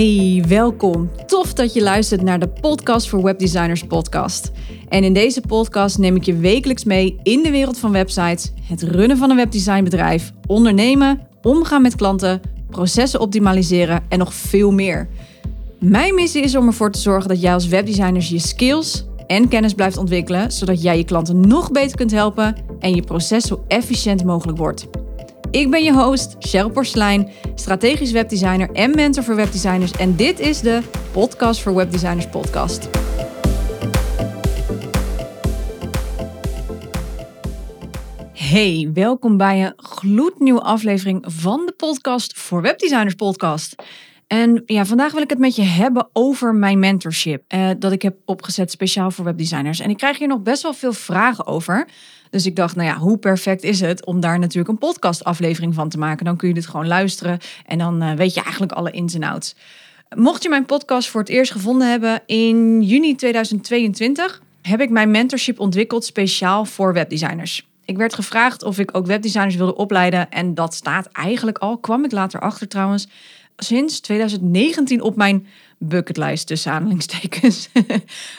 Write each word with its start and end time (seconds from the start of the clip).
Hey, 0.00 0.44
welkom. 0.48 1.10
Tof 1.26 1.54
dat 1.54 1.74
je 1.74 1.82
luistert 1.82 2.22
naar 2.22 2.38
de 2.38 2.48
Podcast 2.48 3.08
voor 3.08 3.22
Webdesigners 3.22 3.84
podcast. 3.84 4.50
En 4.88 5.04
in 5.04 5.12
deze 5.12 5.40
podcast 5.40 5.98
neem 5.98 6.16
ik 6.16 6.22
je 6.22 6.36
wekelijks 6.36 6.84
mee 6.84 7.18
in 7.22 7.42
de 7.42 7.50
wereld 7.50 7.78
van 7.78 7.92
websites, 7.92 8.52
het 8.62 8.82
runnen 8.82 9.16
van 9.16 9.30
een 9.30 9.36
webdesignbedrijf, 9.36 10.32
ondernemen, 10.46 11.20
omgaan 11.42 11.82
met 11.82 11.94
klanten, 11.94 12.40
processen 12.70 13.20
optimaliseren 13.20 14.02
en 14.08 14.18
nog 14.18 14.34
veel 14.34 14.70
meer. 14.70 15.08
Mijn 15.78 16.14
missie 16.14 16.42
is 16.42 16.56
om 16.56 16.66
ervoor 16.66 16.90
te 16.90 17.00
zorgen 17.00 17.28
dat 17.28 17.40
jij 17.40 17.54
als 17.54 17.68
webdesigner 17.68 18.26
je 18.28 18.38
skills 18.38 19.04
en 19.26 19.48
kennis 19.48 19.74
blijft 19.74 19.96
ontwikkelen, 19.96 20.52
zodat 20.52 20.82
jij 20.82 20.96
je 20.96 21.04
klanten 21.04 21.40
nog 21.40 21.70
beter 21.70 21.96
kunt 21.96 22.10
helpen 22.10 22.56
en 22.78 22.94
je 22.94 23.02
proces 23.02 23.44
zo 23.44 23.64
efficiënt 23.68 24.24
mogelijk 24.24 24.58
wordt. 24.58 24.88
Ik 25.50 25.70
ben 25.70 25.82
je 25.82 25.92
host, 25.92 26.36
Cheryl 26.38 26.70
Porslein, 26.70 27.28
strategisch 27.54 28.12
webdesigner 28.12 28.70
en 28.72 28.94
mentor 28.94 29.24
voor 29.24 29.36
webdesigners. 29.36 29.92
En 29.92 30.16
dit 30.16 30.40
is 30.40 30.60
de 30.60 30.82
Podcast 31.12 31.60
voor 31.60 31.74
Webdesigners 31.74 32.28
podcast. 32.28 32.88
Hey, 38.32 38.90
welkom 38.94 39.36
bij 39.36 39.64
een 39.64 39.72
gloednieuwe 39.76 40.60
aflevering 40.60 41.24
van 41.26 41.66
de 41.66 41.72
Podcast 41.72 42.38
voor 42.38 42.62
Webdesigners 42.62 43.14
podcast. 43.14 43.74
En 44.30 44.62
ja, 44.66 44.84
vandaag 44.84 45.12
wil 45.12 45.22
ik 45.22 45.30
het 45.30 45.38
met 45.38 45.56
je 45.56 45.62
hebben 45.62 46.08
over 46.12 46.54
mijn 46.54 46.78
mentorship. 46.78 47.42
Eh, 47.48 47.70
dat 47.78 47.92
ik 47.92 48.02
heb 48.02 48.16
opgezet 48.24 48.70
speciaal 48.70 49.10
voor 49.10 49.24
webdesigners. 49.24 49.80
En 49.80 49.90
ik 49.90 49.96
krijg 49.96 50.18
hier 50.18 50.28
nog 50.28 50.42
best 50.42 50.62
wel 50.62 50.72
veel 50.72 50.92
vragen 50.92 51.46
over. 51.46 51.88
Dus 52.30 52.46
ik 52.46 52.56
dacht, 52.56 52.76
nou 52.76 52.88
ja, 52.88 52.96
hoe 52.96 53.18
perfect 53.18 53.62
is 53.62 53.80
het 53.80 54.06
om 54.06 54.20
daar 54.20 54.38
natuurlijk 54.38 54.68
een 54.68 54.78
podcastaflevering 54.78 55.74
van 55.74 55.88
te 55.88 55.98
maken? 55.98 56.24
Dan 56.24 56.36
kun 56.36 56.48
je 56.48 56.54
dit 56.54 56.66
gewoon 56.66 56.86
luisteren 56.86 57.38
en 57.66 57.78
dan 57.78 58.02
uh, 58.02 58.12
weet 58.12 58.34
je 58.34 58.42
eigenlijk 58.42 58.72
alle 58.72 58.90
ins 58.90 59.14
en 59.14 59.22
outs. 59.22 59.56
Mocht 60.16 60.42
je 60.42 60.48
mijn 60.48 60.66
podcast 60.66 61.08
voor 61.08 61.20
het 61.20 61.28
eerst 61.28 61.52
gevonden 61.52 61.90
hebben, 61.90 62.22
in 62.26 62.82
juni 62.82 63.14
2022 63.14 64.42
heb 64.62 64.80
ik 64.80 64.90
mijn 64.90 65.10
mentorship 65.10 65.60
ontwikkeld 65.60 66.04
speciaal 66.04 66.64
voor 66.64 66.92
webdesigners. 66.92 67.68
Ik 67.84 67.96
werd 67.96 68.14
gevraagd 68.14 68.62
of 68.62 68.78
ik 68.78 68.96
ook 68.96 69.06
webdesigners 69.06 69.54
wilde 69.56 69.76
opleiden 69.76 70.30
en 70.30 70.54
dat 70.54 70.74
staat 70.74 71.06
eigenlijk 71.12 71.58
al, 71.58 71.78
kwam 71.78 72.04
ik 72.04 72.12
later 72.12 72.40
achter 72.40 72.68
trouwens, 72.68 73.08
sinds 73.62 74.00
2019 74.00 75.02
op 75.02 75.16
mijn 75.16 75.46
bucketlijst 75.78 76.46
tussen 76.46 76.72
aanhalingstekens. 76.72 77.68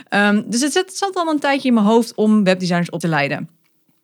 um, 0.10 0.44
dus 0.52 0.62
het 0.74 0.98
zat 0.98 1.16
al 1.16 1.28
een 1.28 1.40
tijdje 1.40 1.68
in 1.68 1.74
mijn 1.74 1.86
hoofd 1.86 2.16
om 2.16 2.44
webdesigners 2.44 2.90
op 2.90 3.00
te 3.00 3.08
leiden. 3.08 3.50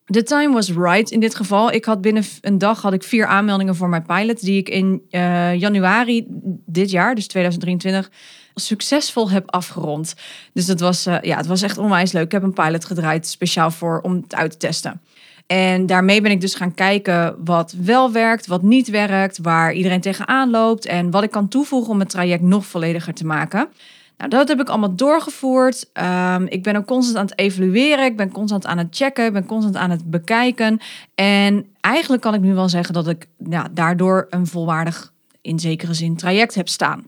The 0.05 0.23
time 0.23 0.53
was 0.53 0.71
right 0.71 1.11
in 1.11 1.19
dit 1.19 1.35
geval. 1.35 1.71
Ik 1.71 1.85
had 1.85 2.01
binnen 2.01 2.23
een 2.41 2.57
dag 2.57 2.81
had 2.81 2.93
ik 2.93 3.03
vier 3.03 3.25
aanmeldingen 3.25 3.75
voor 3.75 3.89
mijn 3.89 4.05
pilot, 4.05 4.41
die 4.41 4.57
ik 4.57 4.69
in 4.69 5.01
uh, 5.11 5.55
januari 5.55 6.25
dit 6.65 6.91
jaar, 6.91 7.15
dus 7.15 7.27
2023, 7.27 8.11
succesvol 8.55 9.29
heb 9.29 9.51
afgerond. 9.51 10.15
Dus 10.53 10.65
dat 10.65 10.79
was, 10.79 11.07
uh, 11.07 11.17
ja, 11.21 11.37
het 11.37 11.45
was 11.45 11.61
echt 11.61 11.77
onwijs 11.77 12.11
leuk. 12.11 12.25
Ik 12.25 12.31
heb 12.31 12.43
een 12.43 12.53
pilot 12.53 12.85
gedraaid 12.85 13.27
speciaal 13.27 13.71
voor 13.71 13.99
om 14.01 14.13
het 14.13 14.35
uit 14.35 14.51
te 14.51 14.57
testen. 14.57 15.01
En 15.47 15.85
daarmee 15.85 16.21
ben 16.21 16.31
ik 16.31 16.41
dus 16.41 16.55
gaan 16.55 16.73
kijken 16.73 17.35
wat 17.43 17.71
wel 17.71 18.11
werkt, 18.11 18.47
wat 18.47 18.61
niet 18.61 18.89
werkt, 18.89 19.37
waar 19.37 19.73
iedereen 19.73 20.01
tegenaan 20.01 20.49
loopt 20.49 20.85
en 20.85 21.11
wat 21.11 21.23
ik 21.23 21.31
kan 21.31 21.47
toevoegen 21.47 21.91
om 21.91 21.99
het 21.99 22.09
traject 22.09 22.41
nog 22.41 22.65
vollediger 22.65 23.13
te 23.13 23.25
maken. 23.25 23.69
Nou, 24.17 24.29
dat 24.29 24.47
heb 24.47 24.59
ik 24.59 24.69
allemaal 24.69 24.95
doorgevoerd. 24.95 25.89
Um, 25.93 26.47
ik 26.47 26.63
ben 26.63 26.75
ook 26.75 26.85
constant 26.85 27.17
aan 27.17 27.25
het 27.25 27.39
evalueren. 27.39 28.05
Ik 28.05 28.17
ben 28.17 28.31
constant 28.31 28.65
aan 28.65 28.77
het 28.77 28.87
checken. 28.95 29.25
Ik 29.25 29.33
ben 29.33 29.45
constant 29.45 29.75
aan 29.75 29.89
het 29.89 30.09
bekijken. 30.09 30.79
En 31.15 31.65
eigenlijk 31.81 32.21
kan 32.21 32.33
ik 32.33 32.41
nu 32.41 32.53
wel 32.53 32.69
zeggen 32.69 32.93
dat 32.93 33.07
ik 33.07 33.27
ja, 33.49 33.67
daardoor 33.71 34.27
een 34.29 34.47
volwaardig, 34.47 35.13
in 35.41 35.59
zekere 35.59 35.93
zin, 35.93 36.15
traject 36.15 36.55
heb 36.55 36.67
staan. 36.67 37.07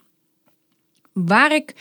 Waar 1.13 1.51
ik 1.51 1.75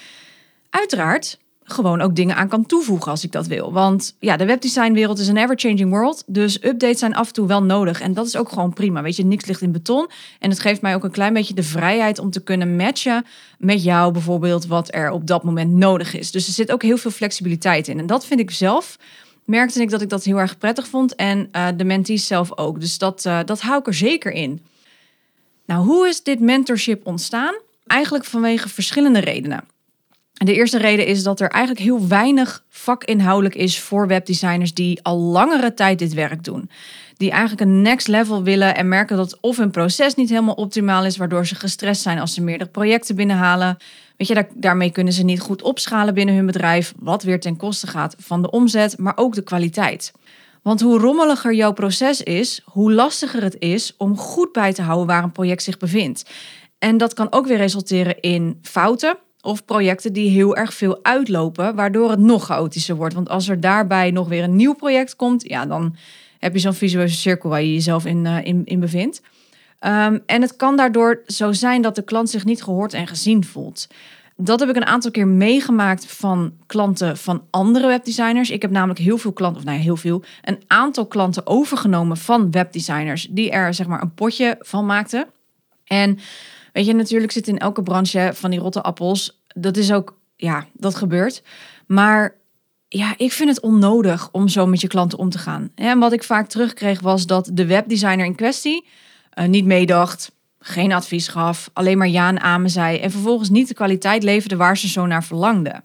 uiteraard 0.71 1.39
gewoon 1.71 2.01
ook 2.01 2.17
dingen 2.17 2.37
aan 2.37 2.49
kan 2.49 2.67
toevoegen 2.67 3.11
als 3.11 3.25
ik 3.25 3.33
dat 3.33 3.47
wil. 3.47 3.73
Want 3.73 4.17
ja, 4.19 4.37
de 4.37 4.45
webdesignwereld 4.45 5.19
is 5.19 5.29
een 5.29 5.37
ever-changing 5.37 5.91
world. 5.91 6.25
Dus 6.27 6.65
updates 6.65 6.99
zijn 6.99 7.15
af 7.15 7.27
en 7.27 7.33
toe 7.33 7.47
wel 7.47 7.63
nodig. 7.63 8.01
En 8.01 8.15
dat 8.15 8.27
is 8.27 8.37
ook 8.37 8.49
gewoon 8.49 8.73
prima. 8.73 9.03
Weet 9.03 9.17
je, 9.17 9.25
niks 9.25 9.47
ligt 9.47 9.61
in 9.61 9.73
beton. 9.73 10.11
En 10.39 10.51
het 10.51 10.61
geeft 10.61 10.83
mij 10.83 10.95
ook 10.95 11.05
een 11.05 11.11
klein 11.11 11.33
beetje 11.33 11.55
de 11.55 11.63
vrijheid 11.63 12.19
om 12.19 12.31
te 12.31 12.43
kunnen 12.43 12.77
matchen 12.77 13.25
met 13.59 13.83
jou 13.83 14.13
bijvoorbeeld 14.13 14.67
wat 14.67 14.95
er 14.95 15.11
op 15.11 15.27
dat 15.27 15.45
moment 15.45 15.73
nodig 15.73 16.15
is. 16.19 16.31
Dus 16.31 16.47
er 16.47 16.53
zit 16.53 16.73
ook 16.73 16.83
heel 16.83 16.99
veel 16.99 17.11
flexibiliteit 17.11 17.89
in. 17.89 17.99
En 17.99 18.07
dat 18.07 18.27
vind 18.27 18.41
ik 18.41 18.51
zelf. 18.51 18.99
Merkte 19.45 19.81
ik 19.81 19.91
dat 19.91 20.03
ik 20.03 20.09
dat 20.09 20.25
heel 20.25 20.39
erg 20.39 20.59
prettig 20.59 20.89
vond. 20.89 21.15
En 21.15 21.49
uh, 21.53 21.69
de 21.77 21.85
mentees 21.85 22.27
zelf 22.27 22.59
ook. 22.59 22.81
Dus 22.81 22.99
dat, 22.99 23.25
uh, 23.25 23.39
dat 23.45 23.61
hou 23.61 23.79
ik 23.79 23.87
er 23.87 23.95
zeker 23.95 24.33
in. 24.33 24.63
Nou, 25.67 25.85
hoe 25.85 26.09
is 26.09 26.23
dit 26.23 26.41
mentorship 26.41 27.07
ontstaan? 27.07 27.55
Eigenlijk 27.87 28.25
vanwege 28.25 28.69
verschillende 28.69 29.19
redenen. 29.19 29.65
De 30.45 30.55
eerste 30.55 30.79
reden 30.79 31.07
is 31.07 31.23
dat 31.23 31.41
er 31.41 31.51
eigenlijk 31.51 31.85
heel 31.85 32.09
weinig 32.09 32.65
vakinhoudelijk 32.69 33.55
is 33.55 33.81
voor 33.81 34.07
webdesigners 34.07 34.75
die 34.75 35.03
al 35.03 35.19
langere 35.19 35.75
tijd 35.75 35.99
dit 35.99 36.15
werk 36.15 36.45
doen. 36.45 36.71
Die 37.17 37.31
eigenlijk 37.31 37.61
een 37.61 37.83
next 37.83 38.09
level 38.09 38.43
willen 38.43 38.77
en 38.77 38.89
merken 38.89 39.17
dat 39.17 39.39
of 39.41 39.57
hun 39.57 39.71
proces 39.71 40.15
niet 40.15 40.29
helemaal 40.29 40.55
optimaal 40.55 41.05
is, 41.05 41.17
waardoor 41.17 41.47
ze 41.47 41.55
gestrest 41.55 42.03
zijn 42.03 42.19
als 42.19 42.35
ze 42.35 42.43
meerdere 42.43 42.71
projecten 42.71 43.17
binnenhalen. 43.17 43.77
Weet 44.17 44.29
je, 44.29 44.35
daar, 44.35 44.49
daarmee 44.55 44.91
kunnen 44.91 45.13
ze 45.13 45.25
niet 45.25 45.41
goed 45.41 45.63
opschalen 45.63 46.15
binnen 46.15 46.35
hun 46.35 46.47
bedrijf, 46.47 46.95
wat 46.99 47.23
weer 47.23 47.41
ten 47.41 47.57
koste 47.57 47.87
gaat 47.87 48.15
van 48.19 48.43
de 48.43 48.51
omzet, 48.51 48.99
maar 48.99 49.17
ook 49.17 49.35
de 49.35 49.43
kwaliteit. 49.43 50.13
Want 50.63 50.81
hoe 50.81 50.99
rommeliger 50.99 51.55
jouw 51.55 51.73
proces 51.73 52.23
is, 52.23 52.63
hoe 52.65 52.93
lastiger 52.93 53.43
het 53.43 53.57
is 53.59 53.95
om 53.97 54.17
goed 54.17 54.53
bij 54.53 54.73
te 54.73 54.83
houden 54.83 55.07
waar 55.07 55.23
een 55.23 55.33
project 55.33 55.63
zich 55.63 55.77
bevindt. 55.77 56.31
En 56.79 56.97
dat 56.97 57.15
kan 57.15 57.33
ook 57.33 57.47
weer 57.47 57.57
resulteren 57.57 58.21
in 58.21 58.59
fouten 58.63 59.19
of 59.49 59.65
projecten 59.65 60.13
die 60.13 60.31
heel 60.31 60.57
erg 60.57 60.75
veel 60.75 60.99
uitlopen, 61.03 61.75
waardoor 61.75 62.11
het 62.11 62.19
nog 62.19 62.45
chaotischer 62.45 62.97
wordt. 62.97 63.15
Want 63.15 63.29
als 63.29 63.49
er 63.49 63.61
daarbij 63.61 64.11
nog 64.11 64.29
weer 64.29 64.43
een 64.43 64.57
nieuw 64.57 64.75
project 64.75 65.17
komt, 65.17 65.49
ja, 65.49 65.67
dan 65.67 65.97
heb 66.39 66.53
je 66.53 66.59
zo'n 66.59 66.75
visuele 66.75 67.09
cirkel 67.09 67.51
waar 67.51 67.63
je 67.63 67.73
jezelf 67.73 68.07
in, 68.07 68.25
uh, 68.25 68.45
in, 68.45 68.63
in, 68.65 68.81
bevindt. 68.81 69.23
Um, 69.87 70.23
en 70.27 70.43
het 70.43 70.57
kan 70.57 70.77
daardoor 70.77 71.23
zo 71.27 71.53
zijn 71.53 71.83
dat 71.83 71.95
de 71.95 72.03
klant 72.03 72.31
zich 72.31 72.45
niet 72.45 72.63
gehoord 72.63 72.93
en 72.93 73.07
gezien 73.07 73.45
voelt. 73.45 73.89
Dat 74.37 74.61
heb 74.61 74.69
ik 74.69 74.77
een 74.77 74.87
aantal 74.87 75.11
keer 75.11 75.27
meegemaakt 75.27 76.07
van 76.07 76.53
klanten 76.67 77.17
van 77.17 77.43
andere 77.51 77.87
webdesigners. 77.87 78.51
Ik 78.51 78.63
heb 78.63 78.71
namelijk 78.71 78.99
heel 78.99 79.19
veel 79.19 79.33
klanten, 79.33 79.61
of 79.61 79.67
nou 79.67 79.79
heel 79.79 79.97
veel, 79.97 80.23
een 80.43 80.63
aantal 80.67 81.07
klanten 81.07 81.47
overgenomen 81.47 82.17
van 82.17 82.51
webdesigners 82.51 83.27
die 83.31 83.51
er 83.51 83.75
zeg 83.75 83.87
maar 83.87 84.03
een 84.03 84.15
potje 84.15 84.57
van 84.61 84.87
maakten. 84.87 85.27
En 85.85 86.19
Weet 86.79 86.87
je, 86.87 86.95
natuurlijk 86.95 87.33
zit 87.33 87.49
in 87.49 87.59
elke 87.59 87.83
branche 87.83 88.31
van 88.35 88.51
die 88.51 88.61
rotte 88.61 88.83
appels. 88.83 89.38
Dat 89.55 89.77
is 89.77 89.93
ook, 89.93 90.19
ja, 90.37 90.67
dat 90.73 90.95
gebeurt. 90.95 91.43
Maar 91.87 92.37
ja, 92.89 93.15
ik 93.17 93.33
vind 93.33 93.49
het 93.49 93.61
onnodig 93.61 94.29
om 94.33 94.49
zo 94.49 94.67
met 94.67 94.81
je 94.81 94.89
klanten 94.89 95.19
om 95.19 95.31
te 95.31 95.39
gaan. 95.39 95.71
En 95.75 95.99
wat 95.99 96.13
ik 96.13 96.25
vaak 96.25 96.49
terugkreeg 96.49 97.01
was 97.01 97.27
dat 97.27 97.51
de 97.53 97.67
webdesigner 97.67 98.25
in 98.25 98.35
kwestie 98.35 98.87
uh, 99.39 99.47
niet 99.47 99.65
meedacht, 99.65 100.33
geen 100.61 100.93
advies 100.93 101.29
gaf, 101.29 101.71
alleen 101.73 101.99
maar 101.99 102.09
ja 102.09 102.29
en 102.29 102.41
amen 102.41 102.71
zei 102.71 102.99
en 102.99 103.11
vervolgens 103.11 103.49
niet 103.49 103.69
de 103.69 103.75
kwaliteit 103.75 104.23
leverde 104.23 104.57
waar 104.57 104.77
ze 104.77 104.89
zo 104.89 105.07
naar 105.07 105.25
verlangden. 105.25 105.85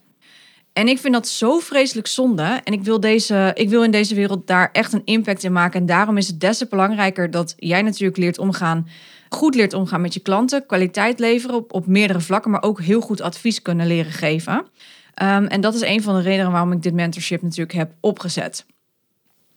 En 0.73 0.87
ik 0.87 0.99
vind 0.99 1.13
dat 1.13 1.27
zo 1.27 1.59
vreselijk 1.59 2.07
zonde. 2.07 2.61
En 2.63 2.73
ik 2.73 2.83
wil, 2.83 2.99
deze, 2.99 3.51
ik 3.53 3.69
wil 3.69 3.83
in 3.83 3.91
deze 3.91 4.15
wereld 4.15 4.47
daar 4.47 4.69
echt 4.71 4.93
een 4.93 5.01
impact 5.05 5.43
in 5.43 5.51
maken. 5.51 5.79
En 5.79 5.85
daarom 5.85 6.17
is 6.17 6.27
het 6.27 6.39
des 6.39 6.57
te 6.57 6.67
belangrijker 6.69 7.31
dat 7.31 7.53
jij 7.57 7.81
natuurlijk 7.81 8.17
leert 8.17 8.37
omgaan 8.37 8.87
goed 9.33 9.55
leert 9.55 9.73
omgaan 9.73 10.01
met 10.01 10.13
je 10.13 10.19
klanten, 10.19 10.65
kwaliteit 10.65 11.19
leveren 11.19 11.55
op, 11.55 11.73
op 11.73 11.87
meerdere 11.87 12.19
vlakken, 12.19 12.51
maar 12.51 12.63
ook 12.63 12.81
heel 12.81 13.01
goed 13.01 13.21
advies 13.21 13.61
kunnen 13.61 13.87
leren 13.87 14.11
geven. 14.11 14.53
Um, 14.53 15.45
en 15.45 15.61
dat 15.61 15.73
is 15.73 15.81
een 15.81 16.01
van 16.03 16.15
de 16.15 16.21
redenen 16.21 16.51
waarom 16.51 16.71
ik 16.71 16.81
dit 16.81 16.93
mentorship 16.93 17.41
natuurlijk 17.41 17.77
heb 17.77 17.91
opgezet. 17.99 18.65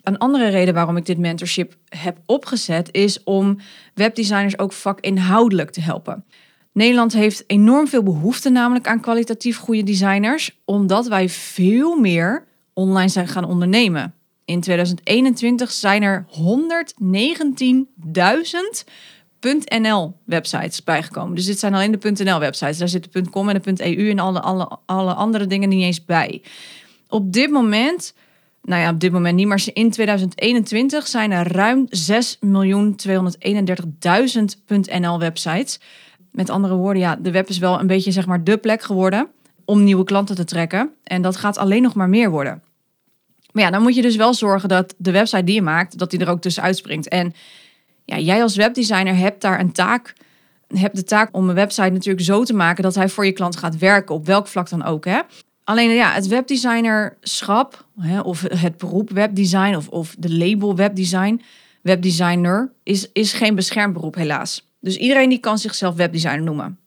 Een 0.03 0.19
andere 0.19 0.48
reden 0.48 0.75
waarom 0.75 0.97
ik 0.97 1.06
dit 1.06 1.19
mentorship 1.19 1.76
heb 1.88 2.19
opgezet 2.26 2.89
is 2.92 3.22
om 3.24 3.59
webdesigners 3.95 4.59
ook 4.59 4.72
vakinhoudelijk 4.72 5.71
te 5.71 5.80
helpen. 5.80 6.24
Nederland 6.72 7.12
heeft 7.12 7.45
enorm 7.47 7.89
veel 7.89 8.03
behoefte 8.03 8.51
namelijk 8.51 8.86
aan 8.86 9.01
kwalitatief 9.01 9.59
goede 9.59 9.83
designers, 9.83 10.60
omdat 10.65 11.06
wij 11.06 11.28
veel 11.28 11.97
meer 11.98 12.45
online 12.72 13.09
zijn 13.09 13.28
gaan 13.28 13.45
ondernemen. 13.45 14.15
In 14.45 14.60
2021 14.60 15.72
zijn 15.72 16.03
er 16.03 16.27
119.000 16.30 16.36
.nl 19.69 20.16
websites 20.25 20.84
bijgekomen. 20.84 21.34
Dus 21.34 21.45
dit 21.45 21.59
zijn 21.59 21.75
alleen 21.75 21.98
de 22.01 22.25
.nl 22.25 22.39
websites. 22.39 22.78
Daar 22.78 22.89
zit 22.89 23.13
de 23.13 23.31
.com 23.31 23.48
en 23.48 23.60
de 23.63 23.97
.eu 23.97 24.10
en 24.10 24.19
alle, 24.19 24.41
alle, 24.41 24.69
alle 24.87 25.15
andere 25.15 25.47
dingen 25.47 25.69
niet 25.69 25.83
eens 25.83 26.04
bij. 26.04 26.43
Op 27.09 27.33
dit 27.33 27.51
moment, 27.51 28.15
nou 28.63 28.83
ja, 28.83 28.91
op 28.91 29.01
dit 29.01 29.13
moment 29.13 29.37
niet, 29.37 29.47
maar 29.47 29.65
in 29.72 29.91
2021 29.91 31.07
zijn 31.07 31.31
er 31.31 31.53
ruim 31.53 31.89
6.231.000 31.89 31.91
.nl 35.01 35.19
websites. 35.19 35.81
Met 36.33 36.51
andere 36.51 36.75
woorden, 36.75 37.03
ja, 37.03 37.16
de 37.16 37.31
web 37.31 37.49
is 37.49 37.59
wel 37.59 37.81
een 37.81 37.87
beetje 37.87 38.10
zeg 38.10 38.27
maar 38.27 38.45
de 38.45 38.57
plek 38.57 38.83
geworden 38.83 39.28
om 39.65 39.84
nieuwe 39.84 40.04
klanten 40.04 40.37
te 40.37 40.45
trekken. 40.45 40.91
En 41.03 41.22
dat 41.22 41.37
gaat 41.37 41.59
alleen 41.59 41.83
nog 41.83 41.95
maar 41.95 42.09
meer 42.09 42.31
worden. 42.31 42.63
Maar 43.53 43.65
ja, 43.65 43.71
dan 43.71 43.83
moet 43.83 43.95
je 43.95 44.03
dus 44.03 44.16
wel 44.16 44.34
zorgen 44.34 44.69
dat 44.69 44.95
de 44.97 45.10
website 45.10 45.45
die 45.45 45.54
je 45.54 45.63
maakt, 45.63 45.99
dat 45.99 46.10
die 46.10 46.21
er 46.21 46.28
ook 46.28 46.41
tussen 46.41 46.63
uitspringt. 46.63 47.09
En 47.09 47.34
ja, 48.06 48.18
jij 48.18 48.42
als 48.42 48.56
webdesigner 48.56 49.16
hebt 49.16 49.41
daar 49.41 49.60
een 49.60 49.72
taak 49.72 50.14
heb 50.74 50.94
de 50.94 51.04
taak 51.04 51.28
om 51.32 51.48
een 51.48 51.54
website 51.54 51.91
natuurlijk 51.91 52.24
zo 52.24 52.44
te 52.44 52.54
maken 52.54 52.82
dat 52.82 52.94
hij 52.94 53.08
voor 53.08 53.26
je 53.26 53.32
klant 53.32 53.56
gaat 53.56 53.78
werken, 53.78 54.14
op 54.14 54.26
welk 54.26 54.47
vlak 54.47 54.68
dan 54.68 54.84
ook. 54.84 55.04
Hè? 55.04 55.20
Alleen 55.64 55.91
ja, 55.91 56.12
het 56.12 56.26
webdesignerschap, 56.26 57.84
hè, 58.00 58.20
of 58.20 58.41
het 58.42 58.76
beroep 58.76 59.10
webdesign, 59.10 59.76
of, 59.76 59.88
of 59.88 60.14
de 60.18 60.36
label 60.36 60.76
webdesign, 60.76 61.42
webdesigner, 61.82 62.72
is, 62.82 63.12
is 63.12 63.32
geen 63.32 63.54
beschermd 63.54 63.94
beroep 63.94 64.14
helaas. 64.14 64.68
Dus 64.80 64.97
iedereen 64.97 65.28
die 65.28 65.38
kan 65.38 65.58
zichzelf 65.58 65.94
webdesigner 65.94 66.42
noemen. 66.42 66.78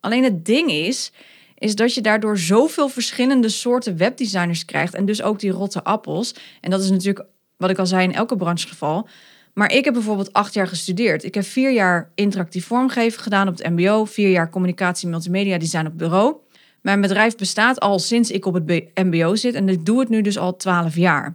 Alleen 0.00 0.24
het 0.24 0.44
ding 0.44 0.70
is, 0.70 1.12
is 1.58 1.74
dat 1.74 1.94
je 1.94 2.00
daardoor 2.00 2.38
zoveel 2.38 2.88
verschillende 2.88 3.48
soorten 3.48 3.96
webdesigners 3.96 4.64
krijgt. 4.64 4.94
En 4.94 5.04
dus 5.04 5.22
ook 5.22 5.40
die 5.40 5.50
rotte 5.50 5.84
appels. 5.84 6.34
En 6.60 6.70
dat 6.70 6.82
is 6.82 6.90
natuurlijk, 6.90 7.26
wat 7.56 7.70
ik 7.70 7.78
al 7.78 7.86
zei, 7.86 8.02
in 8.04 8.14
elke 8.14 8.36
branchegeval. 8.36 9.08
Maar 9.54 9.72
ik 9.72 9.84
heb 9.84 9.94
bijvoorbeeld 9.94 10.32
acht 10.32 10.54
jaar 10.54 10.66
gestudeerd. 10.66 11.24
Ik 11.24 11.34
heb 11.34 11.44
vier 11.44 11.72
jaar 11.72 12.10
interactief 12.14 12.66
vormgeven 12.66 13.22
gedaan 13.22 13.48
op 13.48 13.58
het 13.58 13.70
MBO, 13.70 14.04
vier 14.04 14.30
jaar 14.30 14.50
communicatie 14.50 15.08
multimedia 15.08 15.58
design 15.58 15.86
op 15.86 15.98
bureau. 15.98 16.36
Mijn 16.80 17.00
bedrijf 17.00 17.36
bestaat 17.36 17.80
al 17.80 17.98
sinds 17.98 18.30
ik 18.30 18.46
op 18.46 18.54
het 18.54 18.90
MBO 18.94 19.34
zit 19.34 19.54
en 19.54 19.68
ik 19.68 19.84
doe 19.86 20.00
het 20.00 20.08
nu 20.08 20.22
dus 20.22 20.38
al 20.38 20.56
twaalf 20.56 20.96
jaar. 20.96 21.34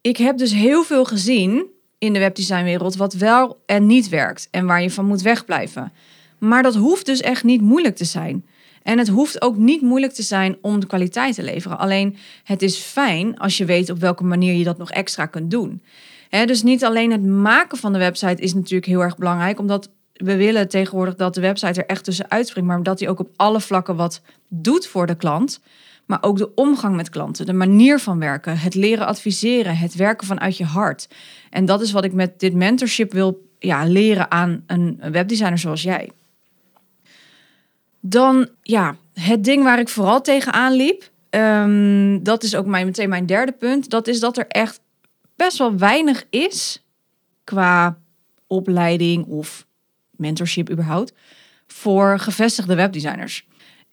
Ik 0.00 0.16
heb 0.16 0.38
dus 0.38 0.52
heel 0.52 0.82
veel 0.82 1.04
gezien 1.04 1.66
in 1.98 2.12
de 2.12 2.18
webdesignwereld 2.18 2.96
wat 2.96 3.12
wel 3.12 3.62
en 3.66 3.86
niet 3.86 4.08
werkt 4.08 4.48
en 4.50 4.66
waar 4.66 4.82
je 4.82 4.90
van 4.90 5.06
moet 5.06 5.22
wegblijven. 5.22 5.92
Maar 6.38 6.62
dat 6.62 6.74
hoeft 6.74 7.06
dus 7.06 7.20
echt 7.20 7.44
niet 7.44 7.60
moeilijk 7.60 7.96
te 7.96 8.04
zijn. 8.04 8.46
En 8.82 8.98
het 8.98 9.08
hoeft 9.08 9.42
ook 9.42 9.56
niet 9.56 9.82
moeilijk 9.82 10.12
te 10.12 10.22
zijn 10.22 10.56
om 10.60 10.80
de 10.80 10.86
kwaliteit 10.86 11.34
te 11.34 11.42
leveren. 11.42 11.78
Alleen 11.78 12.16
het 12.44 12.62
is 12.62 12.76
fijn 12.76 13.38
als 13.38 13.56
je 13.56 13.64
weet 13.64 13.90
op 13.90 13.98
welke 13.98 14.24
manier 14.24 14.54
je 14.54 14.64
dat 14.64 14.78
nog 14.78 14.90
extra 14.90 15.26
kunt 15.26 15.50
doen. 15.50 15.82
Dus 16.30 16.62
niet 16.62 16.84
alleen 16.84 17.10
het 17.10 17.24
maken 17.24 17.78
van 17.78 17.92
de 17.92 17.98
website 17.98 18.42
is 18.42 18.54
natuurlijk 18.54 18.86
heel 18.86 19.02
erg 19.02 19.16
belangrijk, 19.16 19.58
omdat 19.58 19.90
we 20.12 20.36
willen 20.36 20.68
tegenwoordig 20.68 21.14
dat 21.14 21.34
de 21.34 21.40
website 21.40 21.80
er 21.80 21.88
echt 21.88 22.04
tussen 22.04 22.30
uitspringt, 22.30 22.68
maar 22.68 22.82
dat 22.82 23.00
hij 23.00 23.08
ook 23.08 23.20
op 23.20 23.30
alle 23.36 23.60
vlakken 23.60 23.96
wat 23.96 24.20
doet 24.48 24.86
voor 24.86 25.06
de 25.06 25.16
klant. 25.16 25.60
Maar 26.06 26.22
ook 26.22 26.38
de 26.38 26.54
omgang 26.54 26.96
met 26.96 27.10
klanten, 27.10 27.46
de 27.46 27.52
manier 27.52 27.98
van 27.98 28.18
werken, 28.18 28.58
het 28.58 28.74
leren 28.74 29.06
adviseren, 29.06 29.76
het 29.76 29.94
werken 29.94 30.26
vanuit 30.26 30.56
je 30.56 30.64
hart. 30.64 31.08
En 31.50 31.64
dat 31.64 31.80
is 31.80 31.92
wat 31.92 32.04
ik 32.04 32.12
met 32.12 32.40
dit 32.40 32.54
mentorship 32.54 33.12
wil 33.12 33.48
ja, 33.58 33.84
leren 33.84 34.30
aan 34.30 34.64
een 34.66 35.00
webdesigner 35.12 35.58
zoals 35.58 35.82
jij. 35.82 36.10
Dan 38.00 38.48
ja, 38.62 38.96
het 39.14 39.44
ding 39.44 39.62
waar 39.62 39.78
ik 39.78 39.88
vooral 39.88 40.20
tegenaan 40.20 40.72
liep, 40.72 41.10
um, 41.30 42.22
dat 42.22 42.42
is 42.42 42.54
ook 42.54 42.66
mijn, 42.66 42.86
meteen 42.86 43.08
mijn 43.08 43.26
derde 43.26 43.52
punt, 43.52 43.90
dat 43.90 44.08
is 44.08 44.20
dat 44.20 44.38
er 44.38 44.46
echt 44.46 44.80
best 45.40 45.58
wel 45.58 45.76
weinig 45.76 46.26
is 46.30 46.84
qua 47.44 47.98
opleiding 48.46 49.26
of 49.26 49.66
mentorship 50.10 50.70
überhaupt 50.70 51.12
voor 51.66 52.18
gevestigde 52.18 52.74
webdesigners. 52.74 53.46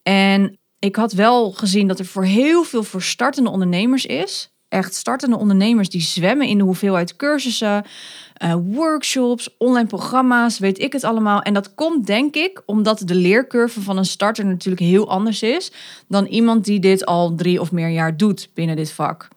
En 0.03 0.57
ik 0.79 0.95
had 0.95 1.11
wel 1.11 1.51
gezien 1.51 1.87
dat 1.87 1.99
er 1.99 2.05
voor 2.05 2.23
heel 2.23 2.63
veel 2.63 2.83
voor 2.83 3.01
startende 3.01 3.49
ondernemers 3.49 4.05
is. 4.05 4.51
Echt 4.67 4.93
startende 4.93 5.37
ondernemers 5.37 5.89
die 5.89 6.01
zwemmen 6.01 6.47
in 6.47 6.57
de 6.57 6.63
hoeveelheid 6.63 7.15
cursussen, 7.15 7.85
uh, 8.43 8.55
workshops, 8.63 9.57
online 9.57 9.87
programma's, 9.87 10.59
weet 10.59 10.79
ik 10.79 10.93
het 10.93 11.03
allemaal. 11.03 11.41
En 11.41 11.53
dat 11.53 11.75
komt 11.75 12.07
denk 12.07 12.35
ik 12.35 12.61
omdat 12.65 13.01
de 13.05 13.15
leercurve 13.15 13.81
van 13.81 13.97
een 13.97 14.05
starter 14.05 14.45
natuurlijk 14.45 14.81
heel 14.81 15.09
anders 15.09 15.41
is 15.41 15.71
dan 16.07 16.25
iemand 16.25 16.65
die 16.65 16.79
dit 16.79 17.05
al 17.05 17.35
drie 17.35 17.61
of 17.61 17.71
meer 17.71 17.89
jaar 17.89 18.17
doet 18.17 18.49
binnen 18.53 18.75
dit 18.75 18.91
vak. 18.91 19.27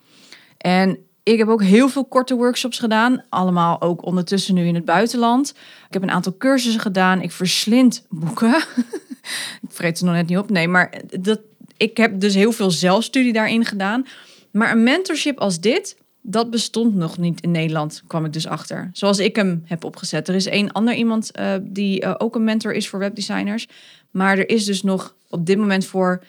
En 0.59 0.99
ik 1.23 1.39
heb 1.39 1.49
ook 1.49 1.63
heel 1.63 1.89
veel 1.89 2.05
korte 2.05 2.35
workshops 2.35 2.79
gedaan, 2.79 3.23
allemaal 3.29 3.81
ook 3.81 4.05
ondertussen 4.05 4.55
nu 4.55 4.67
in 4.67 4.75
het 4.75 4.85
buitenland. 4.85 5.51
Ik 5.87 5.93
heb 5.93 6.03
een 6.03 6.11
aantal 6.11 6.37
cursussen 6.37 6.81
gedaan. 6.81 7.23
Ik 7.23 7.31
verslind 7.31 8.07
boeken. 8.09 8.55
ik 9.67 9.69
vreet 9.69 9.99
ze 9.99 10.05
nog 10.05 10.15
net 10.15 10.27
niet 10.27 10.39
op. 10.39 10.51
Nee, 10.51 10.69
maar 10.69 11.01
dat, 11.21 11.41
ik 11.77 11.97
heb 11.97 12.21
dus 12.21 12.35
heel 12.35 12.53
veel 12.53 12.71
zelfstudie 12.71 13.33
daarin 13.33 13.65
gedaan. 13.65 14.07
Maar 14.51 14.71
een 14.71 14.83
mentorship 14.83 15.39
als 15.39 15.61
dit, 15.61 15.97
dat 16.23 16.51
bestond 16.51 16.95
nog 16.95 17.19
niet 17.19 17.41
in 17.41 17.51
Nederland, 17.51 18.03
kwam 18.07 18.25
ik 18.25 18.33
dus 18.33 18.47
achter. 18.47 18.91
Zoals 18.93 19.19
ik 19.19 19.37
hem 19.37 19.63
heb 19.65 19.85
opgezet. 19.85 20.29
Er 20.29 20.35
is 20.35 20.47
één 20.47 20.73
ander 20.73 20.95
iemand 20.95 21.31
uh, 21.39 21.55
die 21.63 22.05
uh, 22.05 22.15
ook 22.19 22.35
een 22.35 22.45
mentor 22.45 22.73
is 22.73 22.89
voor 22.89 22.99
webdesigners. 22.99 23.69
Maar 24.11 24.39
er 24.39 24.49
is 24.49 24.65
dus 24.65 24.83
nog 24.83 25.15
op 25.29 25.47
dit 25.47 25.59
moment 25.59 25.85
voor 25.85 26.23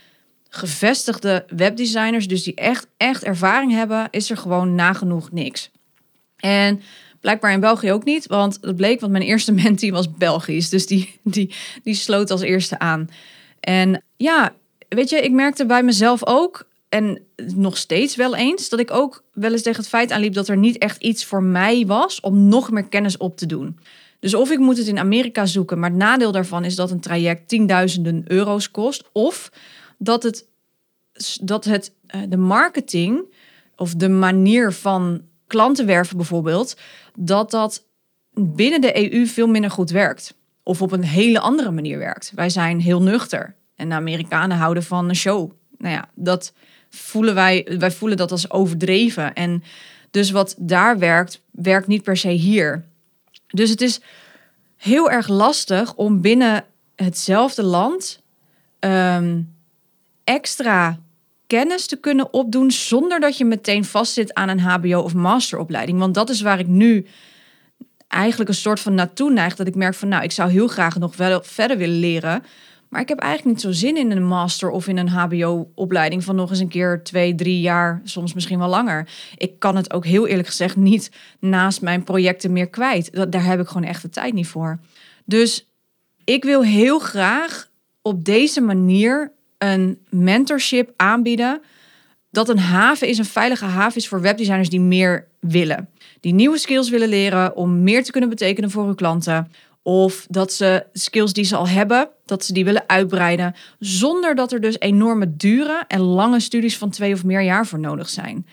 gevestigde 0.53 1.45
webdesigners, 1.55 2.27
dus 2.27 2.43
die 2.43 2.55
echt, 2.55 2.87
echt 2.97 3.23
ervaring 3.23 3.71
hebben, 3.71 4.07
is 4.09 4.29
er 4.29 4.37
gewoon 4.37 4.75
nagenoeg 4.75 5.31
niks. 5.31 5.71
En 6.35 6.81
blijkbaar 7.19 7.51
in 7.51 7.59
België 7.59 7.91
ook 7.91 8.03
niet, 8.03 8.27
want 8.27 8.57
het 8.61 8.75
bleek, 8.75 8.99
want 8.99 9.11
mijn 9.11 9.23
eerste 9.23 9.51
mentee 9.63 9.91
was 9.91 10.17
Belgisch. 10.17 10.69
Dus 10.69 10.87
die, 10.87 11.19
die, 11.23 11.53
die 11.83 11.95
sloot 11.95 12.31
als 12.31 12.41
eerste 12.41 12.79
aan. 12.79 13.09
En 13.59 14.03
ja, 14.17 14.53
weet 14.89 15.09
je, 15.09 15.21
ik 15.21 15.31
merkte 15.31 15.65
bij 15.65 15.83
mezelf 15.83 16.25
ook, 16.25 16.67
en 16.89 17.21
nog 17.55 17.77
steeds 17.77 18.15
wel 18.15 18.35
eens, 18.35 18.69
dat 18.69 18.79
ik 18.79 18.91
ook 18.91 19.23
wel 19.33 19.51
eens 19.51 19.61
tegen 19.61 19.79
het 19.79 19.89
feit 19.89 20.11
aanliep 20.11 20.33
dat 20.33 20.47
er 20.47 20.57
niet 20.57 20.77
echt 20.77 21.01
iets 21.01 21.25
voor 21.25 21.43
mij 21.43 21.85
was 21.85 22.19
om 22.19 22.47
nog 22.47 22.71
meer 22.71 22.87
kennis 22.87 23.17
op 23.17 23.37
te 23.37 23.45
doen. 23.45 23.79
Dus 24.19 24.33
of 24.33 24.51
ik 24.51 24.59
moet 24.59 24.77
het 24.77 24.87
in 24.87 24.99
Amerika 24.99 25.45
zoeken, 25.45 25.79
maar 25.79 25.89
het 25.89 25.99
nadeel 25.99 26.31
daarvan 26.31 26.65
is 26.65 26.75
dat 26.75 26.91
een 26.91 26.99
traject 26.99 27.47
tienduizenden 27.47 28.23
euro's 28.27 28.71
kost. 28.71 29.03
Of 29.11 29.51
dat 30.03 30.23
het, 30.23 30.47
dat 31.41 31.65
het 31.65 31.93
eh, 32.07 32.21
de 32.29 32.37
marketing 32.37 33.33
of 33.75 33.93
de 33.93 34.09
manier 34.09 34.71
van 34.71 35.21
klanten 35.47 35.85
werven 35.85 36.17
bijvoorbeeld, 36.17 36.77
dat 37.15 37.51
dat 37.51 37.85
binnen 38.33 38.81
de 38.81 39.13
EU 39.13 39.25
veel 39.25 39.47
minder 39.47 39.71
goed 39.71 39.89
werkt. 39.89 40.35
Of 40.63 40.81
op 40.81 40.91
een 40.91 41.03
hele 41.03 41.39
andere 41.39 41.71
manier 41.71 41.97
werkt. 41.97 42.31
Wij 42.35 42.49
zijn 42.49 42.79
heel 42.79 43.01
nuchter. 43.01 43.55
En 43.75 43.89
de 43.89 43.95
Amerikanen 43.95 44.57
houden 44.57 44.83
van 44.83 45.09
een 45.09 45.15
show. 45.15 45.51
Nou 45.77 45.93
ja, 45.93 46.09
dat 46.15 46.53
voelen 46.89 47.35
wij, 47.35 47.75
wij 47.79 47.91
voelen 47.91 48.17
dat 48.17 48.31
als 48.31 48.51
overdreven. 48.51 49.33
En 49.33 49.63
dus 50.11 50.31
wat 50.31 50.55
daar 50.57 50.99
werkt, 50.99 51.41
werkt 51.51 51.87
niet 51.87 52.03
per 52.03 52.17
se 52.17 52.29
hier. 52.29 52.85
Dus 53.47 53.69
het 53.69 53.81
is 53.81 54.01
heel 54.77 55.11
erg 55.11 55.27
lastig 55.27 55.95
om 55.95 56.21
binnen 56.21 56.65
hetzelfde 56.95 57.63
land 57.63 58.21
ehm, 58.79 59.41
extra 60.35 60.99
kennis 61.47 61.85
te 61.85 61.95
kunnen 61.95 62.33
opdoen 62.33 62.71
zonder 62.71 63.19
dat 63.19 63.37
je 63.37 63.45
meteen 63.45 63.85
vastzit 63.85 64.33
aan 64.33 64.49
een 64.49 64.59
HBO 64.59 64.99
of 64.99 65.13
masteropleiding. 65.13 65.99
Want 65.99 66.13
dat 66.13 66.29
is 66.29 66.41
waar 66.41 66.59
ik 66.59 66.67
nu 66.67 67.05
eigenlijk 68.07 68.49
een 68.49 68.55
soort 68.55 68.79
van 68.79 68.93
naartoe 68.93 69.31
neig. 69.31 69.55
Dat 69.55 69.67
ik 69.67 69.75
merk 69.75 69.93
van 69.93 70.07
nou, 70.07 70.23
ik 70.23 70.31
zou 70.31 70.51
heel 70.51 70.67
graag 70.67 70.99
nog 70.99 71.15
wel 71.15 71.41
verder 71.43 71.77
willen 71.77 71.99
leren. 71.99 72.43
Maar 72.89 73.01
ik 73.01 73.09
heb 73.09 73.19
eigenlijk 73.19 73.55
niet 73.55 73.65
zo 73.65 73.79
zin 73.79 73.97
in 73.97 74.11
een 74.11 74.27
master 74.27 74.69
of 74.69 74.87
in 74.87 74.97
een 74.97 75.09
HBO-opleiding 75.09 76.23
van 76.23 76.35
nog 76.35 76.49
eens 76.49 76.59
een 76.59 76.67
keer 76.67 77.03
twee, 77.03 77.35
drie 77.35 77.61
jaar, 77.61 78.01
soms 78.03 78.33
misschien 78.33 78.59
wel 78.59 78.67
langer. 78.67 79.09
Ik 79.37 79.59
kan 79.59 79.75
het 79.75 79.93
ook 79.93 80.05
heel 80.05 80.27
eerlijk 80.27 80.47
gezegd 80.47 80.75
niet 80.75 81.11
naast 81.39 81.81
mijn 81.81 82.03
projecten 82.03 82.51
meer 82.51 82.69
kwijt. 82.69 83.31
Daar 83.31 83.45
heb 83.45 83.59
ik 83.59 83.67
gewoon 83.67 83.87
echt 83.87 84.01
de 84.01 84.09
tijd 84.09 84.33
niet 84.33 84.47
voor. 84.47 84.79
Dus 85.25 85.69
ik 86.23 86.43
wil 86.43 86.63
heel 86.63 86.99
graag 86.99 87.69
op 88.01 88.25
deze 88.25 88.61
manier 88.61 89.31
een 89.63 89.99
mentorship 90.09 90.93
aanbieden. 90.95 91.61
Dat 92.31 92.49
een 92.49 92.59
haven 92.59 93.07
is, 93.07 93.17
een 93.17 93.25
veilige 93.25 93.65
haven 93.65 93.97
is 93.97 94.07
voor 94.07 94.21
webdesigners 94.21 94.69
die 94.69 94.79
meer 94.79 95.27
willen. 95.39 95.89
Die 96.19 96.33
nieuwe 96.33 96.57
skills 96.57 96.89
willen 96.89 97.09
leren 97.09 97.55
om 97.55 97.83
meer 97.83 98.03
te 98.03 98.11
kunnen 98.11 98.29
betekenen 98.29 98.71
voor 98.71 98.85
hun 98.85 98.95
klanten. 98.95 99.51
Of 99.83 100.25
dat 100.29 100.53
ze 100.53 100.85
skills 100.93 101.33
die 101.33 101.43
ze 101.43 101.55
al 101.55 101.67
hebben, 101.67 102.09
dat 102.25 102.45
ze 102.45 102.53
die 102.53 102.65
willen 102.65 102.83
uitbreiden. 102.87 103.55
Zonder 103.79 104.35
dat 104.35 104.51
er 104.51 104.61
dus 104.61 104.79
enorme 104.79 105.35
dure 105.35 105.83
en 105.87 105.99
lange 105.99 106.39
studies 106.39 106.77
van 106.77 106.89
twee 106.89 107.13
of 107.13 107.23
meer 107.23 107.41
jaar 107.41 107.67
voor 107.67 107.79
nodig 107.79 108.09
zijn. 108.09 108.45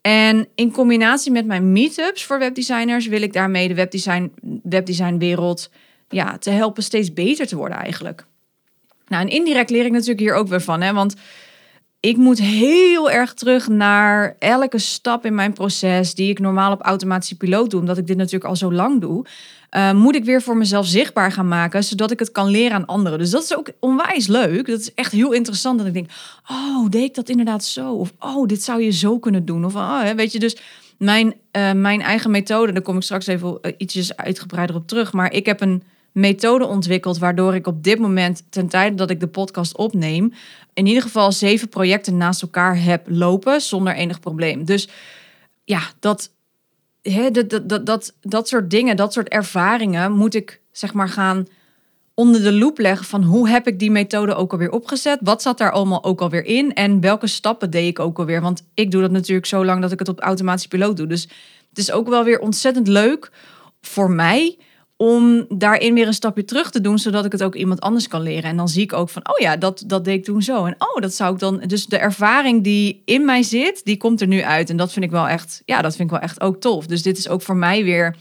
En 0.00 0.48
in 0.54 0.72
combinatie 0.72 1.32
met 1.32 1.46
mijn 1.46 1.72
meetups 1.72 2.24
voor 2.24 2.38
webdesigners 2.38 3.06
wil 3.06 3.22
ik 3.22 3.32
daarmee 3.32 3.68
de 3.68 3.74
webdesign, 3.74 4.32
webdesignwereld 4.62 5.70
ja, 6.08 6.38
te 6.38 6.50
helpen 6.50 6.82
steeds 6.82 7.12
beter 7.12 7.46
te 7.46 7.56
worden 7.56 7.78
eigenlijk. 7.78 8.26
Nou, 9.10 9.22
en 9.22 9.28
indirect 9.28 9.70
leer 9.70 9.84
ik 9.84 9.92
natuurlijk 9.92 10.20
hier 10.20 10.34
ook 10.34 10.48
weer 10.48 10.60
van, 10.60 10.80
hè? 10.80 10.92
want 10.92 11.14
ik 12.00 12.16
moet 12.16 12.38
heel 12.38 13.10
erg 13.10 13.34
terug 13.34 13.68
naar 13.68 14.36
elke 14.38 14.78
stap 14.78 15.26
in 15.26 15.34
mijn 15.34 15.52
proces 15.52 16.14
die 16.14 16.30
ik 16.30 16.38
normaal 16.38 16.72
op 16.72 16.82
automatische 16.82 17.36
piloot 17.36 17.70
doe, 17.70 17.80
omdat 17.80 17.98
ik 17.98 18.06
dit 18.06 18.16
natuurlijk 18.16 18.44
al 18.44 18.56
zo 18.56 18.72
lang 18.72 19.00
doe. 19.00 19.26
Uh, 19.76 19.92
moet 19.92 20.14
ik 20.14 20.24
weer 20.24 20.42
voor 20.42 20.56
mezelf 20.56 20.86
zichtbaar 20.86 21.32
gaan 21.32 21.48
maken, 21.48 21.84
zodat 21.84 22.10
ik 22.10 22.18
het 22.18 22.32
kan 22.32 22.48
leren 22.48 22.76
aan 22.76 22.86
anderen. 22.86 23.18
Dus 23.18 23.30
dat 23.30 23.42
is 23.42 23.56
ook 23.56 23.70
onwijs 23.80 24.26
leuk. 24.26 24.66
Dat 24.66 24.80
is 24.80 24.94
echt 24.94 25.12
heel 25.12 25.32
interessant 25.32 25.78
dat 25.78 25.86
ik 25.86 25.92
denk, 25.92 26.10
oh, 26.50 26.88
deed 26.88 27.04
ik 27.04 27.14
dat 27.14 27.28
inderdaad 27.28 27.64
zo? 27.64 27.92
Of 27.92 28.12
oh, 28.18 28.46
dit 28.46 28.62
zou 28.62 28.82
je 28.82 28.90
zo 28.90 29.18
kunnen 29.18 29.44
doen? 29.44 29.64
Of 29.64 29.74
oh, 29.74 30.10
weet 30.10 30.32
je, 30.32 30.38
dus 30.38 30.56
mijn, 30.98 31.34
uh, 31.56 31.72
mijn 31.72 32.00
eigen 32.00 32.30
methode, 32.30 32.72
daar 32.72 32.82
kom 32.82 32.96
ik 32.96 33.02
straks 33.02 33.26
even 33.26 33.58
uh, 33.62 33.72
ietsjes 33.76 34.16
uitgebreider 34.16 34.76
op 34.76 34.86
terug. 34.86 35.12
Maar 35.12 35.32
ik 35.32 35.46
heb 35.46 35.60
een 35.60 35.82
methode 36.12 36.66
ontwikkeld 36.66 37.18
waardoor 37.18 37.54
ik 37.54 37.66
op 37.66 37.82
dit 37.82 37.98
moment, 37.98 38.42
ten 38.50 38.68
tijde 38.68 38.96
dat 38.96 39.10
ik 39.10 39.20
de 39.20 39.28
podcast 39.28 39.76
opneem, 39.76 40.32
in 40.72 40.86
ieder 40.86 41.02
geval 41.02 41.32
zeven 41.32 41.68
projecten 41.68 42.16
naast 42.16 42.42
elkaar 42.42 42.82
heb 42.82 43.06
lopen 43.08 43.60
zonder 43.60 43.94
enig 43.94 44.20
probleem. 44.20 44.64
Dus 44.64 44.88
ja, 45.64 45.80
dat, 45.98 46.30
hè, 47.02 47.30
dat, 47.30 47.50
dat, 47.50 47.68
dat, 47.68 47.86
dat, 47.86 48.14
dat 48.20 48.48
soort 48.48 48.70
dingen, 48.70 48.96
dat 48.96 49.12
soort 49.12 49.28
ervaringen 49.28 50.12
moet 50.12 50.34
ik 50.34 50.60
zeg 50.72 50.92
maar 50.92 51.08
gaan 51.08 51.46
onder 52.14 52.42
de 52.42 52.52
loep 52.52 52.78
leggen 52.78 53.06
van 53.06 53.22
hoe 53.22 53.48
heb 53.48 53.66
ik 53.66 53.78
die 53.78 53.90
methode 53.90 54.34
ook 54.34 54.52
alweer 54.52 54.70
opgezet? 54.70 55.18
Wat 55.22 55.42
zat 55.42 55.58
daar 55.58 55.72
allemaal 55.72 56.04
ook 56.04 56.20
alweer 56.20 56.44
in? 56.44 56.74
En 56.74 57.00
welke 57.00 57.26
stappen 57.26 57.70
deed 57.70 57.88
ik 57.88 57.98
ook 57.98 58.18
alweer? 58.18 58.40
Want 58.40 58.62
ik 58.74 58.90
doe 58.90 59.00
dat 59.00 59.10
natuurlijk 59.10 59.46
zo 59.46 59.64
lang 59.64 59.80
dat 59.80 59.92
ik 59.92 59.98
het 59.98 60.08
op 60.08 60.20
automatisch 60.20 60.66
piloot 60.66 60.96
doe. 60.96 61.06
Dus 61.06 61.22
het 61.68 61.78
is 61.78 61.92
ook 61.92 62.08
wel 62.08 62.24
weer 62.24 62.38
ontzettend 62.38 62.88
leuk 62.88 63.30
voor 63.80 64.10
mij 64.10 64.58
om 65.02 65.44
daarin 65.48 65.94
weer 65.94 66.06
een 66.06 66.14
stapje 66.14 66.44
terug 66.44 66.70
te 66.70 66.80
doen, 66.80 66.98
zodat 66.98 67.24
ik 67.24 67.32
het 67.32 67.42
ook 67.42 67.54
iemand 67.54 67.80
anders 67.80 68.08
kan 68.08 68.22
leren. 68.22 68.50
En 68.50 68.56
dan 68.56 68.68
zie 68.68 68.82
ik 68.82 68.92
ook 68.92 69.08
van, 69.08 69.28
oh 69.28 69.38
ja, 69.38 69.56
dat, 69.56 69.84
dat 69.86 70.04
deed 70.04 70.18
ik 70.18 70.24
toen 70.24 70.42
zo. 70.42 70.64
En 70.64 70.74
oh, 70.78 71.02
dat 71.02 71.14
zou 71.14 71.32
ik 71.32 71.38
dan. 71.38 71.62
Dus 71.66 71.86
de 71.86 71.98
ervaring 71.98 72.64
die 72.64 73.02
in 73.04 73.24
mij 73.24 73.42
zit, 73.42 73.84
die 73.84 73.96
komt 73.96 74.20
er 74.20 74.26
nu 74.26 74.42
uit. 74.42 74.70
En 74.70 74.76
dat 74.76 74.92
vind 74.92 75.04
ik 75.04 75.10
wel 75.10 75.28
echt, 75.28 75.62
ja, 75.64 75.82
dat 75.82 75.96
vind 75.96 76.10
ik 76.10 76.14
wel 76.14 76.24
echt 76.24 76.40
ook 76.40 76.60
tof. 76.60 76.86
Dus 76.86 77.02
dit 77.02 77.18
is 77.18 77.28
ook 77.28 77.42
voor 77.42 77.56
mij 77.56 77.84
weer 77.84 78.16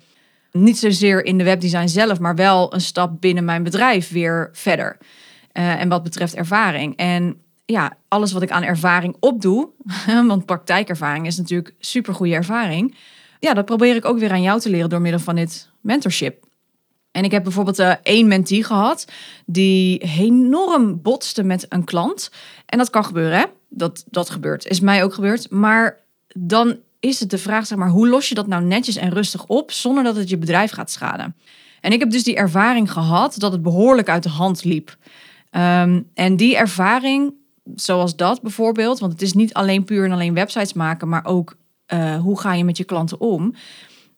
niet 0.52 0.78
zozeer 0.78 1.26
in 1.26 1.38
de 1.38 1.44
webdesign 1.44 1.88
zelf, 1.88 2.20
maar 2.20 2.36
wel 2.36 2.74
een 2.74 2.82
stap 2.82 3.22
binnen 3.22 3.46
mijn 3.46 3.64
bedrijf 3.64 4.10
weer 4.10 4.50
verder. 4.54 4.98
Uh, 5.54 5.82
en 5.82 5.90
wat 5.90 6.04
betreft 6.04 6.36
ervaring. 6.36 6.96
En 6.96 7.36
ja, 7.66 7.98
alles 8.08 8.32
wat 8.32 8.42
ik 8.42 8.52
aan 8.52 8.64
ervaring 8.64 9.16
opdoe, 9.20 9.70
want 10.28 10.46
praktijkervaring 10.46 11.26
is 11.26 11.38
natuurlijk 11.38 11.76
super 11.80 12.14
goede 12.14 12.34
ervaring. 12.34 12.96
Ja, 13.40 13.54
dat 13.54 13.66
probeer 13.66 13.96
ik 13.96 14.06
ook 14.06 14.20
weer 14.20 14.32
aan 14.32 14.42
jou 14.42 14.60
te 14.60 14.70
leren 14.70 14.90
door 14.90 15.02
middel 15.02 15.20
van 15.20 15.36
dit 15.36 15.70
mentorship. 15.82 16.48
En 17.12 17.24
ik 17.24 17.32
heb 17.32 17.44
bijvoorbeeld 17.44 17.80
uh, 17.80 17.94
één 18.04 18.28
mentee 18.28 18.64
gehad 18.64 19.06
die 19.46 19.98
enorm 19.98 21.02
botste 21.02 21.44
met 21.44 21.66
een 21.70 21.84
klant. 21.84 22.32
En 22.66 22.78
dat 22.78 22.90
kan 22.90 23.06
gebeuren, 23.06 23.38
hè? 23.38 23.46
Dat, 23.70 24.04
dat 24.10 24.30
gebeurt. 24.30 24.68
Is 24.68 24.80
mij 24.80 25.04
ook 25.04 25.14
gebeurd. 25.14 25.50
Maar 25.50 25.98
dan 26.34 26.78
is 27.00 27.20
het 27.20 27.30
de 27.30 27.38
vraag, 27.38 27.66
zeg 27.66 27.78
maar, 27.78 27.90
hoe 27.90 28.10
los 28.10 28.30
je 28.30 28.36
dat 28.36 28.48
nou 28.48 28.64
netjes 28.64 28.96
en 28.96 29.10
rustig 29.10 29.46
op 29.46 29.72
zonder 29.72 30.04
dat 30.04 30.16
het 30.16 30.30
je 30.30 30.38
bedrijf 30.38 30.72
gaat 30.72 30.92
schaden? 30.92 31.36
En 31.82 31.92
ik 31.92 32.00
heb 32.00 32.12
dus 32.12 32.24
die 32.24 32.36
ervaring 32.36 32.92
gehad 32.92 33.36
dat 33.38 33.52
het 33.52 33.62
behoorlijk 33.62 34.10
uit 34.10 34.24
de 34.24 34.30
hand 34.30 34.64
liep. 34.64 34.98
Um, 35.52 36.10
en 36.14 36.36
die 36.36 36.58
ervaring, 36.58 37.34
zoals 37.76 38.16
dat 38.16 38.42
bijvoorbeeld, 38.42 39.00
want 39.00 39.12
het 39.12 39.22
is 39.22 39.34
niet 39.34 39.54
alleen 39.54 39.84
puur 39.84 40.06
en 40.06 40.12
alleen 40.12 40.34
websites 40.34 40.74
maken, 40.74 41.10
maar 41.10 41.26
ook 41.26 41.58
uh, 41.94 42.16
hoe 42.16 42.40
ga 42.40 42.54
je 42.54 42.64
met 42.64 42.78
je 42.78 42.84
klanten 42.84 43.20
om? 43.20 43.54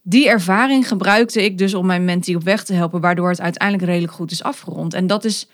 Die 0.02 0.30
ervaring 0.30 0.88
gebruikte 0.88 1.44
ik 1.44 1.58
dus 1.58 1.74
om 1.74 1.86
mijn 1.86 2.06
mentee 2.06 2.36
op 2.36 2.44
weg 2.44 2.64
te 2.64 2.74
helpen, 2.74 3.02
waardoor 3.02 3.30
het 3.30 3.42
uiteindelijk 3.42 3.88
redelijk 3.90 4.14
goed 4.14 4.32
is 4.32 4.44
afgerond. 4.44 4.94
En 4.94 5.08
dat 5.08 5.26
is 5.26 5.48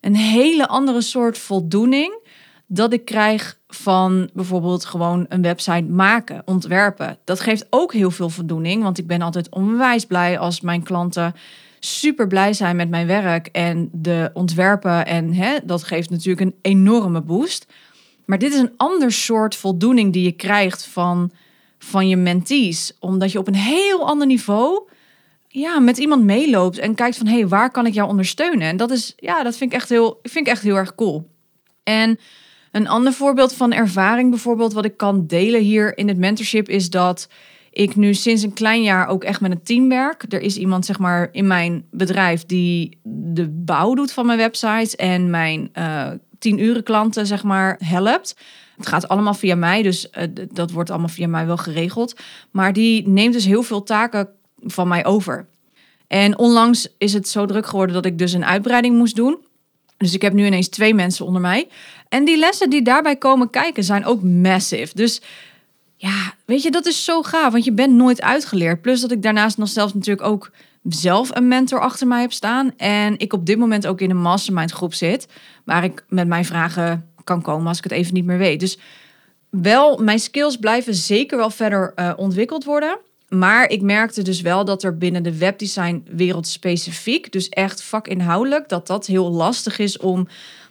een 0.00 0.16
hele 0.16 0.68
andere 0.68 1.00
soort 1.00 1.38
voldoening 1.38 2.22
dat 2.66 2.92
ik 2.92 3.04
krijg 3.04 3.58
van 3.68 4.30
bijvoorbeeld 4.32 4.84
gewoon 4.84 5.26
een 5.28 5.42
website 5.42 5.82
maken, 5.82 6.42
ontwerpen. 6.44 7.18
Dat 7.24 7.40
geeft 7.40 7.66
ook 7.70 7.92
heel 7.92 8.10
veel 8.10 8.30
voldoening, 8.30 8.82
want 8.82 8.98
ik 8.98 9.06
ben 9.06 9.22
altijd 9.22 9.48
onwijs 9.48 10.04
blij 10.06 10.38
als 10.38 10.60
mijn 10.60 10.82
klanten 10.82 11.34
super 11.80 12.26
blij 12.26 12.52
zijn 12.52 12.76
met 12.76 12.88
mijn 12.88 13.06
werk 13.06 13.46
en 13.46 13.88
de 13.92 14.30
ontwerpen. 14.32 15.06
En 15.06 15.34
hè, 15.34 15.58
dat 15.64 15.84
geeft 15.84 16.10
natuurlijk 16.10 16.40
een 16.40 16.54
enorme 16.62 17.20
boost. 17.20 17.66
Maar 18.24 18.38
dit 18.38 18.52
is 18.52 18.60
een 18.60 18.74
ander 18.76 19.12
soort 19.12 19.56
voldoening 19.56 20.12
die 20.12 20.24
je 20.24 20.32
krijgt 20.32 20.86
van 20.86 21.30
van 21.84 22.08
je 22.08 22.16
mentees. 22.16 22.92
Omdat 23.00 23.32
je 23.32 23.38
op 23.38 23.46
een 23.46 23.54
heel 23.54 24.06
ander 24.06 24.26
niveau 24.26 24.88
ja, 25.48 25.78
met 25.78 25.98
iemand 25.98 26.24
meeloopt 26.24 26.78
en 26.78 26.94
kijkt 26.94 27.16
van 27.16 27.26
hé, 27.26 27.38
hey, 27.38 27.48
waar 27.48 27.70
kan 27.70 27.86
ik 27.86 27.94
jou 27.94 28.08
ondersteunen? 28.08 28.68
En 28.68 28.76
dat 28.76 28.90
is, 28.90 29.12
ja, 29.16 29.42
dat 29.42 29.56
vind 29.56 29.72
ik 29.72 29.78
echt 29.78 29.88
heel, 29.88 30.18
vind 30.22 30.46
ik 30.46 30.52
echt 30.52 30.62
heel 30.62 30.76
erg 30.76 30.94
cool. 30.94 31.30
En 31.82 32.18
een 32.70 32.88
ander 32.88 33.12
voorbeeld 33.12 33.54
van 33.54 33.72
ervaring, 33.72 34.30
bijvoorbeeld, 34.30 34.72
wat 34.72 34.84
ik 34.84 34.96
kan 34.96 35.26
delen 35.26 35.60
hier 35.60 35.98
in 35.98 36.08
het 36.08 36.18
mentorship, 36.18 36.68
is 36.68 36.90
dat 36.90 37.28
ik 37.70 37.96
nu 37.96 38.14
sinds 38.14 38.42
een 38.42 38.52
klein 38.52 38.82
jaar 38.82 39.06
ook 39.06 39.24
echt 39.24 39.40
met 39.40 39.50
een 39.50 39.62
team 39.62 39.88
werk. 39.88 40.24
Er 40.28 40.40
is 40.40 40.56
iemand, 40.56 40.86
zeg 40.86 40.98
maar, 40.98 41.28
in 41.32 41.46
mijn 41.46 41.84
bedrijf 41.90 42.46
die 42.46 42.98
de 43.32 43.48
bouw 43.48 43.94
doet 43.94 44.12
van 44.12 44.26
mijn 44.26 44.38
websites 44.38 44.96
en 44.96 45.30
mijn 45.30 45.70
uh, 45.78 46.10
tien 46.38 46.58
uren 46.58 46.82
klanten, 46.82 47.26
zeg 47.26 47.42
maar, 47.42 47.80
helpt. 47.84 48.36
Het 48.76 48.86
gaat 48.86 49.08
allemaal 49.08 49.34
via 49.34 49.54
mij, 49.54 49.82
dus 49.82 50.08
uh, 50.18 50.24
dat 50.52 50.70
wordt 50.70 50.90
allemaal 50.90 51.08
via 51.08 51.28
mij 51.28 51.46
wel 51.46 51.56
geregeld. 51.56 52.16
Maar 52.50 52.72
die 52.72 53.08
neemt 53.08 53.32
dus 53.32 53.44
heel 53.44 53.62
veel 53.62 53.82
taken 53.82 54.28
van 54.62 54.88
mij 54.88 55.04
over. 55.04 55.46
En 56.06 56.38
onlangs 56.38 56.88
is 56.98 57.12
het 57.12 57.28
zo 57.28 57.46
druk 57.46 57.66
geworden 57.66 57.94
dat 57.94 58.04
ik 58.04 58.18
dus 58.18 58.32
een 58.32 58.44
uitbreiding 58.44 58.96
moest 58.96 59.16
doen. 59.16 59.38
Dus 59.96 60.14
ik 60.14 60.22
heb 60.22 60.32
nu 60.32 60.46
ineens 60.46 60.68
twee 60.68 60.94
mensen 60.94 61.26
onder 61.26 61.40
mij. 61.40 61.68
En 62.08 62.24
die 62.24 62.38
lessen 62.38 62.70
die 62.70 62.82
daarbij 62.82 63.16
komen 63.16 63.50
kijken 63.50 63.84
zijn 63.84 64.04
ook 64.04 64.22
massive. 64.22 64.94
Dus 64.94 65.20
ja, 65.96 66.34
weet 66.44 66.62
je, 66.62 66.70
dat 66.70 66.86
is 66.86 67.04
zo 67.04 67.22
gaaf, 67.22 67.52
want 67.52 67.64
je 67.64 67.72
bent 67.72 67.92
nooit 67.92 68.22
uitgeleerd. 68.22 68.82
Plus 68.82 69.00
dat 69.00 69.10
ik 69.10 69.22
daarnaast 69.22 69.58
nog 69.58 69.68
zelfs 69.68 69.94
natuurlijk 69.94 70.26
ook 70.26 70.50
zelf 70.82 71.36
een 71.36 71.48
mentor 71.48 71.80
achter 71.80 72.06
mij 72.06 72.20
heb 72.20 72.32
staan. 72.32 72.76
En 72.76 73.18
ik 73.18 73.32
op 73.32 73.46
dit 73.46 73.58
moment 73.58 73.86
ook 73.86 74.00
in 74.00 74.10
een 74.10 74.20
mastermind 74.20 74.70
groep 74.70 74.94
zit, 74.94 75.28
waar 75.64 75.84
ik 75.84 76.04
met 76.08 76.26
mijn 76.26 76.44
vragen 76.44 77.12
kan 77.24 77.42
komen 77.42 77.66
als 77.66 77.78
ik 77.78 77.84
het 77.84 77.92
even 77.92 78.14
niet 78.14 78.24
meer 78.24 78.38
weet. 78.38 78.60
Dus 78.60 78.78
wel, 79.50 79.98
mijn 79.98 80.18
skills 80.18 80.56
blijven 80.56 80.94
zeker 80.94 81.36
wel 81.36 81.50
verder 81.50 81.92
uh, 81.96 82.12
ontwikkeld 82.16 82.64
worden. 82.64 82.98
Maar 83.28 83.68
ik 83.68 83.82
merkte 83.82 84.22
dus 84.22 84.40
wel 84.40 84.64
dat 84.64 84.82
er 84.82 84.98
binnen 84.98 85.22
de 85.22 85.38
webdesign 85.38 86.04
wereld 86.10 86.46
specifiek, 86.46 87.32
dus 87.32 87.48
echt 87.48 87.82
vakinhoudelijk, 87.82 88.68
dat 88.68 88.86
dat 88.86 89.06
heel 89.06 89.30
lastig 89.30 89.78
is 89.78 89.98
om 89.98 90.28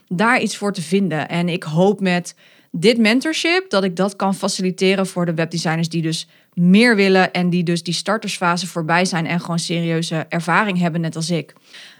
daar 0.08 0.40
iets 0.40 0.56
voor 0.56 0.72
te 0.72 0.82
vinden. 0.82 1.28
En 1.28 1.48
ik 1.48 1.62
hoop 1.62 2.00
met 2.00 2.34
dit 2.70 2.98
mentorship 2.98 3.70
dat 3.70 3.84
ik 3.84 3.96
dat 3.96 4.16
kan 4.16 4.34
faciliteren 4.34 5.06
voor 5.06 5.26
de 5.26 5.34
webdesigners 5.34 5.88
die 5.88 6.02
dus 6.02 6.28
meer 6.54 6.96
willen 6.96 7.32
en 7.32 7.50
die 7.50 7.62
dus 7.62 7.82
die 7.82 7.94
startersfase 7.94 8.66
voorbij 8.66 9.04
zijn 9.04 9.26
en 9.26 9.40
gewoon 9.40 9.58
serieuze 9.58 10.26
ervaring 10.28 10.78
hebben, 10.78 11.00
net 11.00 11.16
als 11.16 11.30
ik. 11.30 11.54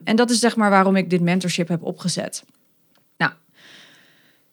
En 0.04 0.16
dat 0.16 0.30
is 0.30 0.38
zeg 0.38 0.56
maar 0.56 0.70
waarom 0.70 0.96
ik 0.96 1.10
dit 1.10 1.20
mentorship 1.20 1.68
heb 1.68 1.82
opgezet. 1.82 2.44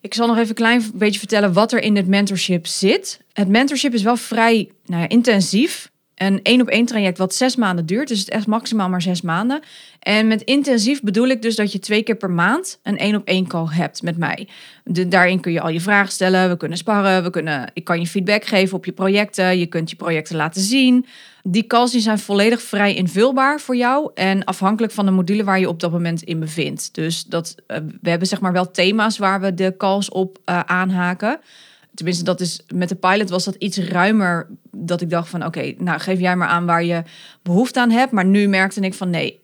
Ik 0.01 0.13
zal 0.13 0.27
nog 0.27 0.36
even 0.36 0.50
een 0.50 0.55
klein 0.55 0.91
beetje 0.93 1.20
vertellen 1.20 1.53
wat 1.53 1.72
er 1.72 1.81
in 1.81 1.96
het 1.96 2.08
mentorship 2.08 2.67
zit. 2.67 3.20
Het 3.34 3.48
mentorship 3.48 3.93
is 3.93 4.03
wel 4.03 4.17
vrij 4.17 4.70
nou 4.86 5.01
ja, 5.01 5.10
intensief. 5.10 5.91
Een 6.22 6.40
één 6.44 6.62
op 6.62 6.68
één 6.68 6.86
traject 6.86 7.18
wat 7.18 7.36
zes 7.36 7.56
maanden 7.56 7.86
duurt. 7.86 8.08
Dus 8.08 8.20
het 8.20 8.28
is 8.28 8.34
echt 8.34 8.48
maximaal 8.48 8.90
maar 8.90 9.01
zes 9.01 9.22
maanden. 9.22 9.60
En 10.00 10.28
met 10.28 10.42
intensief 10.42 11.01
bedoel 11.01 11.28
ik 11.28 11.42
dus 11.42 11.56
dat 11.56 11.72
je 11.72 11.80
twee 11.80 12.04
keer 12.04 12.16
per 12.16 12.32
maand 12.32 12.80
een 12.84 12.98
één 12.98 13.16
op 13.16 13.28
één 13.28 13.48
call 13.48 13.68
hebt 13.70 14.01
met 14.01 14.18
mij. 14.18 14.48
Daarin 14.84 15.40
kun 15.40 15.51
je 15.51 15.62
al 15.62 15.70
je 15.70 15.80
vragen 15.80 16.12
stellen. 16.12 16.50
We 16.50 16.58
kunnen 16.58 16.78
sparren. 16.78 17.24
We 17.24 17.30
kunnen, 17.30 17.72
ik 17.74 17.84
kan 17.84 18.00
je 18.00 18.08
feedback 18.08 18.46
geven 18.46 18.78
op 18.78 18.86
je 18.86 18.92
projecten. 18.92 19.60
Je 19.60 19.66
kunt 19.66 19.90
je 19.90 19.96
projecten 19.96 20.36
laten 20.36 20.62
zien. 20.62 21.06
Die 21.44 21.68
calls 21.68 21.92
zijn 21.92 22.20
volledig 22.20 22.62
vrij 22.62 22.94
invulbaar 22.94 23.60
voor 23.60 23.75
jou. 23.75 24.12
En 24.13 24.44
afhankelijk 24.44 24.94
van 24.94 25.06
de 25.06 25.12
module 25.12 25.44
waar 25.44 25.60
je 25.60 25.70
op 25.70 25.80
dat 25.80 25.92
moment 25.92 26.24
in 26.24 26.40
bevindt. 26.40 26.94
Dus 26.94 27.24
dat, 27.24 27.56
uh, 27.68 27.78
we 28.01 28.10
hebben 28.10 28.28
zeg 28.28 28.42
maar 28.42 28.54
wel 28.54 28.72
thema's 28.72 29.18
waar 29.18 29.42
we 29.42 29.54
de 29.54 29.74
calls 29.78 30.10
op 30.10 30.38
uh, 30.46 30.60
aanhaken. 30.60 31.40
Tenminste, 31.93 32.24
dat 32.24 32.39
is, 32.39 32.62
met 32.74 32.89
de 32.89 32.95
pilot 32.95 33.29
was 33.29 33.43
dat 33.43 33.55
iets 33.55 33.77
ruimer. 33.77 34.48
Dat 34.71 35.01
ik 35.01 35.10
dacht 35.10 35.29
van 35.29 35.45
oké, 35.45 35.74
nou 35.77 36.00
geef 36.00 36.19
jij 36.19 36.36
maar 36.36 36.48
aan 36.48 36.65
waar 36.65 36.83
je 36.83 37.03
behoefte 37.41 37.79
aan 37.79 37.91
hebt. 37.91 38.12
Maar 38.12 38.25
nu 38.25 38.48
merkte 38.48 38.81
ik 38.81 38.93
van 38.93 39.10
nee, 39.10 39.39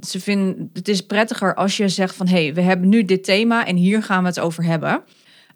ze 0.00 0.20
vinden 0.20 0.70
het 0.72 0.88
is 0.88 1.06
prettiger 1.06 1.54
als 1.54 1.76
je 1.76 1.88
zegt 1.88 2.14
van 2.14 2.26
hé, 2.28 2.44
hey, 2.44 2.54
we 2.54 2.60
hebben 2.60 2.88
nu 2.88 3.04
dit 3.04 3.24
thema 3.24 3.66
en 3.66 3.76
hier 3.76 4.02
gaan 4.02 4.22
we 4.22 4.28
het 4.28 4.40
over 4.40 4.64
hebben. 4.64 5.02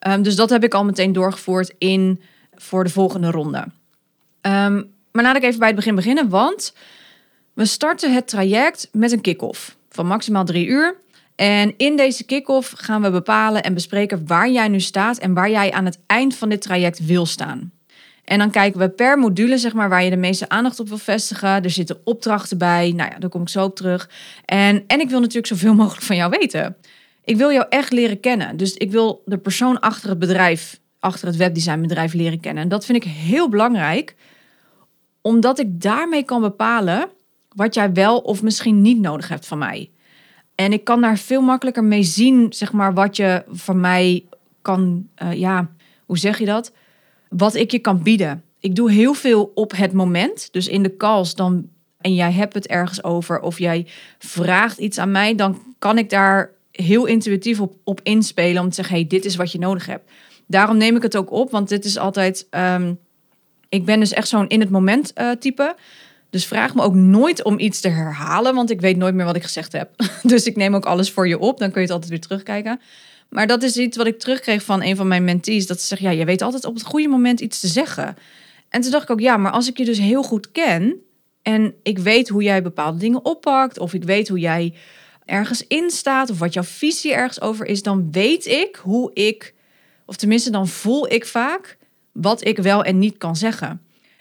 Um, 0.08 0.22
dus 0.22 0.36
dat 0.36 0.50
heb 0.50 0.64
ik 0.64 0.74
al 0.74 0.84
meteen 0.84 1.12
doorgevoerd 1.12 1.74
in 1.78 2.22
voor 2.54 2.84
de 2.84 2.90
volgende 2.90 3.30
ronde. 3.30 3.58
Um, 4.40 4.90
maar 5.12 5.24
laat 5.24 5.36
ik 5.36 5.42
even 5.42 5.58
bij 5.58 5.68
het 5.68 5.76
begin 5.76 5.94
beginnen, 5.94 6.28
want 6.28 6.74
we 7.52 7.64
starten 7.64 8.14
het 8.14 8.28
traject 8.28 8.88
met 8.92 9.12
een 9.12 9.20
kick-off 9.20 9.76
van 9.90 10.06
maximaal 10.06 10.44
drie 10.44 10.66
uur. 10.66 10.96
En 11.36 11.74
in 11.76 11.96
deze 11.96 12.24
kick-off 12.24 12.72
gaan 12.76 13.02
we 13.02 13.10
bepalen 13.10 13.62
en 13.62 13.74
bespreken 13.74 14.26
waar 14.26 14.50
jij 14.50 14.68
nu 14.68 14.80
staat 14.80 15.18
en 15.18 15.34
waar 15.34 15.50
jij 15.50 15.72
aan 15.72 15.84
het 15.84 15.98
eind 16.06 16.36
van 16.36 16.48
dit 16.48 16.62
traject 16.62 17.06
wil 17.06 17.26
staan. 17.26 17.72
En 18.24 18.38
dan 18.38 18.50
kijken 18.50 18.80
we 18.80 18.88
per 18.88 19.18
module, 19.18 19.58
zeg 19.58 19.72
maar, 19.72 19.88
waar 19.88 20.04
je 20.04 20.10
de 20.10 20.16
meeste 20.16 20.48
aandacht 20.48 20.80
op 20.80 20.88
wil 20.88 20.98
vestigen. 20.98 21.62
Er 21.62 21.70
zitten 21.70 22.00
opdrachten 22.04 22.58
bij. 22.58 22.92
Nou 22.96 23.10
ja, 23.10 23.18
daar 23.18 23.30
kom 23.30 23.42
ik 23.42 23.48
zo 23.48 23.64
op 23.64 23.76
terug. 23.76 24.10
En, 24.44 24.84
en 24.86 25.00
ik 25.00 25.10
wil 25.10 25.20
natuurlijk 25.20 25.46
zoveel 25.46 25.74
mogelijk 25.82 26.02
van 26.02 26.16
jou 26.16 26.30
weten. 26.38 26.76
Ik 27.24 27.36
wil 27.36 27.52
jou 27.52 27.66
echt 27.68 27.92
leren 27.92 28.20
kennen. 28.20 28.56
Dus 28.56 28.74
ik 28.74 28.90
wil 28.90 29.22
de 29.24 29.38
persoon 29.38 29.80
achter 29.80 30.08
het 30.08 30.18
bedrijf, 30.18 30.80
achter 30.98 31.26
het 31.26 31.36
webdesignbedrijf 31.36 32.12
leren 32.12 32.40
kennen. 32.40 32.62
En 32.62 32.68
dat 32.68 32.84
vind 32.84 33.04
ik 33.04 33.10
heel 33.10 33.48
belangrijk, 33.48 34.14
omdat 35.20 35.58
ik 35.58 35.82
daarmee 35.82 36.22
kan 36.22 36.40
bepalen 36.40 37.08
wat 37.48 37.74
jij 37.74 37.92
wel 37.92 38.18
of 38.18 38.42
misschien 38.42 38.82
niet 38.82 39.00
nodig 39.00 39.28
hebt 39.28 39.46
van 39.46 39.58
mij. 39.58 39.90
En 40.56 40.72
ik 40.72 40.84
kan 40.84 41.00
daar 41.00 41.18
veel 41.18 41.40
makkelijker 41.40 41.84
mee 41.84 42.02
zien, 42.02 42.46
zeg 42.52 42.72
maar, 42.72 42.94
wat 42.94 43.16
je 43.16 43.44
van 43.48 43.80
mij 43.80 44.24
kan, 44.62 45.08
uh, 45.22 45.32
ja, 45.32 45.70
hoe 46.06 46.18
zeg 46.18 46.38
je 46.38 46.44
dat? 46.44 46.72
Wat 47.28 47.54
ik 47.54 47.70
je 47.70 47.78
kan 47.78 48.02
bieden. 48.02 48.42
Ik 48.60 48.74
doe 48.74 48.90
heel 48.90 49.14
veel 49.14 49.52
op 49.54 49.76
het 49.76 49.92
moment. 49.92 50.48
Dus 50.52 50.68
in 50.68 50.82
de 50.82 50.96
calls 50.96 51.34
dan, 51.34 51.68
en 52.00 52.14
jij 52.14 52.32
hebt 52.32 52.54
het 52.54 52.66
ergens 52.66 53.04
over, 53.04 53.40
of 53.40 53.58
jij 53.58 53.86
vraagt 54.18 54.78
iets 54.78 54.98
aan 54.98 55.10
mij, 55.10 55.34
dan 55.34 55.62
kan 55.78 55.98
ik 55.98 56.10
daar 56.10 56.50
heel 56.72 57.06
intuïtief 57.06 57.60
op, 57.60 57.74
op 57.84 58.00
inspelen 58.02 58.62
om 58.62 58.68
te 58.68 58.74
zeggen, 58.74 58.94
hey, 58.94 59.06
dit 59.06 59.24
is 59.24 59.36
wat 59.36 59.52
je 59.52 59.58
nodig 59.58 59.86
hebt. 59.86 60.10
Daarom 60.46 60.76
neem 60.76 60.96
ik 60.96 61.02
het 61.02 61.16
ook 61.16 61.30
op, 61.30 61.50
want 61.50 61.68
dit 61.68 61.84
is 61.84 61.98
altijd, 61.98 62.46
um, 62.50 62.98
ik 63.68 63.84
ben 63.84 64.00
dus 64.00 64.12
echt 64.12 64.28
zo'n 64.28 64.48
in 64.48 64.60
het 64.60 64.70
moment 64.70 65.12
uh, 65.16 65.30
type. 65.30 65.76
Dus 66.30 66.46
vraag 66.46 66.74
me 66.74 66.82
ook 66.82 66.94
nooit 66.94 67.42
om 67.44 67.58
iets 67.58 67.80
te 67.80 67.88
herhalen, 67.88 68.54
want 68.54 68.70
ik 68.70 68.80
weet 68.80 68.96
nooit 68.96 69.14
meer 69.14 69.24
wat 69.24 69.36
ik 69.36 69.42
gezegd 69.42 69.72
heb. 69.72 69.90
Dus 70.22 70.44
ik 70.46 70.56
neem 70.56 70.74
ook 70.74 70.86
alles 70.86 71.10
voor 71.10 71.28
je 71.28 71.38
op, 71.38 71.58
dan 71.58 71.70
kun 71.70 71.80
je 71.80 71.86
het 71.86 71.94
altijd 71.94 72.10
weer 72.10 72.20
terugkijken. 72.20 72.80
Maar 73.28 73.46
dat 73.46 73.62
is 73.62 73.76
iets 73.76 73.96
wat 73.96 74.06
ik 74.06 74.18
terugkreeg 74.18 74.62
van 74.62 74.82
een 74.82 74.96
van 74.96 75.08
mijn 75.08 75.24
mentees. 75.24 75.66
Dat 75.66 75.80
ze 75.80 75.86
zegt, 75.86 76.00
ja, 76.00 76.10
je 76.10 76.24
weet 76.24 76.42
altijd 76.42 76.64
op 76.64 76.74
het 76.74 76.84
goede 76.84 77.08
moment 77.08 77.40
iets 77.40 77.60
te 77.60 77.66
zeggen. 77.66 78.16
En 78.68 78.80
toen 78.80 78.90
dacht 78.90 79.02
ik 79.02 79.10
ook, 79.10 79.20
ja, 79.20 79.36
maar 79.36 79.52
als 79.52 79.68
ik 79.68 79.78
je 79.78 79.84
dus 79.84 79.98
heel 79.98 80.22
goed 80.22 80.52
ken... 80.52 80.96
en 81.42 81.74
ik 81.82 81.98
weet 81.98 82.28
hoe 82.28 82.42
jij 82.42 82.62
bepaalde 82.62 82.98
dingen 82.98 83.24
oppakt... 83.24 83.78
of 83.78 83.94
ik 83.94 84.04
weet 84.04 84.28
hoe 84.28 84.38
jij 84.38 84.74
ergens 85.24 85.66
in 85.66 85.90
staat... 85.90 86.30
of 86.30 86.38
wat 86.38 86.52
jouw 86.52 86.62
visie 86.62 87.12
ergens 87.14 87.40
over 87.40 87.66
is... 87.66 87.82
dan 87.82 88.08
weet 88.10 88.46
ik 88.46 88.76
hoe 88.82 89.10
ik, 89.14 89.54
of 90.06 90.16
tenminste 90.16 90.50
dan 90.50 90.68
voel 90.68 91.12
ik 91.12 91.26
vaak... 91.26 91.78
wat 92.12 92.44
ik 92.44 92.58
wel 92.58 92.84
en 92.84 92.98
niet 92.98 93.18
kan 93.18 93.36
zeggen. 93.36 93.80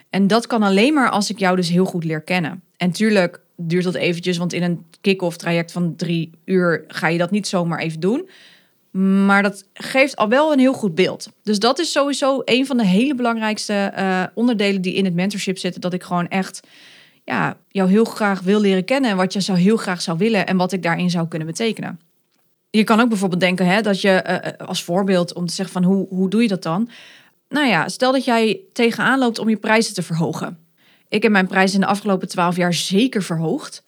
En 0.09 0.27
dat 0.27 0.47
kan 0.47 0.63
alleen 0.63 0.93
maar 0.93 1.09
als 1.09 1.29
ik 1.29 1.39
jou 1.39 1.55
dus 1.55 1.69
heel 1.69 1.85
goed 1.85 2.03
leer 2.03 2.21
kennen. 2.21 2.61
En 2.77 2.91
tuurlijk 2.91 3.39
duurt 3.57 3.83
dat 3.83 3.95
eventjes, 3.95 4.37
want 4.37 4.53
in 4.53 4.63
een 4.63 4.85
kick-off 5.01 5.37
traject 5.37 5.71
van 5.71 5.95
drie 5.95 6.31
uur 6.45 6.83
ga 6.87 7.07
je 7.07 7.17
dat 7.17 7.31
niet 7.31 7.47
zomaar 7.47 7.79
even 7.79 7.99
doen. 7.99 8.29
Maar 9.25 9.43
dat 9.43 9.67
geeft 9.73 10.15
al 10.15 10.29
wel 10.29 10.53
een 10.53 10.59
heel 10.59 10.73
goed 10.73 10.95
beeld. 10.95 11.29
Dus 11.43 11.59
dat 11.59 11.79
is 11.79 11.91
sowieso 11.91 12.41
een 12.45 12.65
van 12.65 12.77
de 12.77 12.85
hele 12.85 13.15
belangrijkste 13.15 13.73
eh, 13.73 14.23
onderdelen 14.33 14.81
die 14.81 14.93
in 14.93 15.05
het 15.05 15.13
mentorship 15.13 15.57
zitten. 15.57 15.81
Dat 15.81 15.93
ik 15.93 16.03
gewoon 16.03 16.27
echt 16.27 16.67
ja, 17.23 17.57
jou 17.67 17.89
heel 17.89 18.05
graag 18.05 18.41
wil 18.41 18.59
leren 18.59 18.85
kennen. 18.85 19.11
En 19.11 19.17
wat 19.17 19.33
je 19.33 19.41
zou 19.41 19.57
heel 19.57 19.77
graag 19.77 20.01
zou 20.01 20.17
willen 20.17 20.47
en 20.47 20.57
wat 20.57 20.71
ik 20.71 20.83
daarin 20.83 21.09
zou 21.09 21.27
kunnen 21.27 21.47
betekenen. 21.47 21.99
Je 22.69 22.83
kan 22.83 22.99
ook 22.99 23.09
bijvoorbeeld 23.09 23.41
denken 23.41 23.65
hè, 23.65 23.81
dat 23.81 24.01
je 24.01 24.09
eh, 24.09 24.47
eh, 24.47 24.67
als 24.67 24.83
voorbeeld 24.83 25.33
om 25.33 25.45
te 25.45 25.53
zeggen 25.53 25.81
van 25.81 25.91
hoe, 25.91 26.07
hoe 26.09 26.29
doe 26.29 26.41
je 26.41 26.47
dat 26.47 26.63
dan? 26.63 26.89
Nou 27.49 27.67
ja, 27.67 27.87
stel 27.87 28.11
dat 28.11 28.25
jij 28.25 28.61
tegenaan 28.73 29.19
loopt 29.19 29.39
om 29.39 29.49
je 29.49 29.57
prijzen 29.57 29.93
te 29.93 30.03
verhogen. 30.03 30.57
Ik 31.09 31.23
heb 31.23 31.31
mijn 31.31 31.47
prijzen 31.47 31.75
in 31.75 31.81
de 31.81 31.91
afgelopen 31.91 32.27
twaalf 32.27 32.55
jaar 32.55 32.73
zeker 32.73 33.23
verhoogd. 33.23 33.83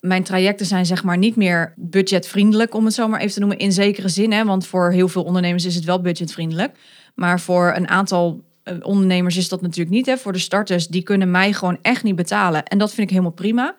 Mijn 0.00 0.22
trajecten 0.22 0.66
zijn 0.66 0.86
zeg 0.86 1.02
maar 1.02 1.18
niet 1.18 1.36
meer 1.36 1.74
budgetvriendelijk, 1.76 2.74
om 2.74 2.84
het 2.84 2.94
zo 2.94 3.08
maar 3.08 3.20
even 3.20 3.32
te 3.32 3.40
noemen, 3.40 3.58
in 3.58 3.72
zekere 3.72 4.08
zin. 4.08 4.32
Hè? 4.32 4.44
Want 4.44 4.66
voor 4.66 4.90
heel 4.90 5.08
veel 5.08 5.22
ondernemers 5.22 5.64
is 5.64 5.74
het 5.74 5.84
wel 5.84 6.00
budgetvriendelijk. 6.00 6.78
Maar 7.14 7.40
voor 7.40 7.72
een 7.76 7.88
aantal 7.88 8.44
eh, 8.62 8.74
ondernemers 8.82 9.36
is 9.36 9.48
dat 9.48 9.62
natuurlijk 9.62 9.96
niet. 9.96 10.06
Hè? 10.06 10.16
Voor 10.16 10.32
de 10.32 10.38
starters, 10.38 10.86
die 10.86 11.02
kunnen 11.02 11.30
mij 11.30 11.52
gewoon 11.52 11.78
echt 11.82 12.02
niet 12.02 12.16
betalen. 12.16 12.64
En 12.64 12.78
dat 12.78 12.88
vind 12.88 13.06
ik 13.06 13.10
helemaal 13.10 13.32
prima. 13.32 13.76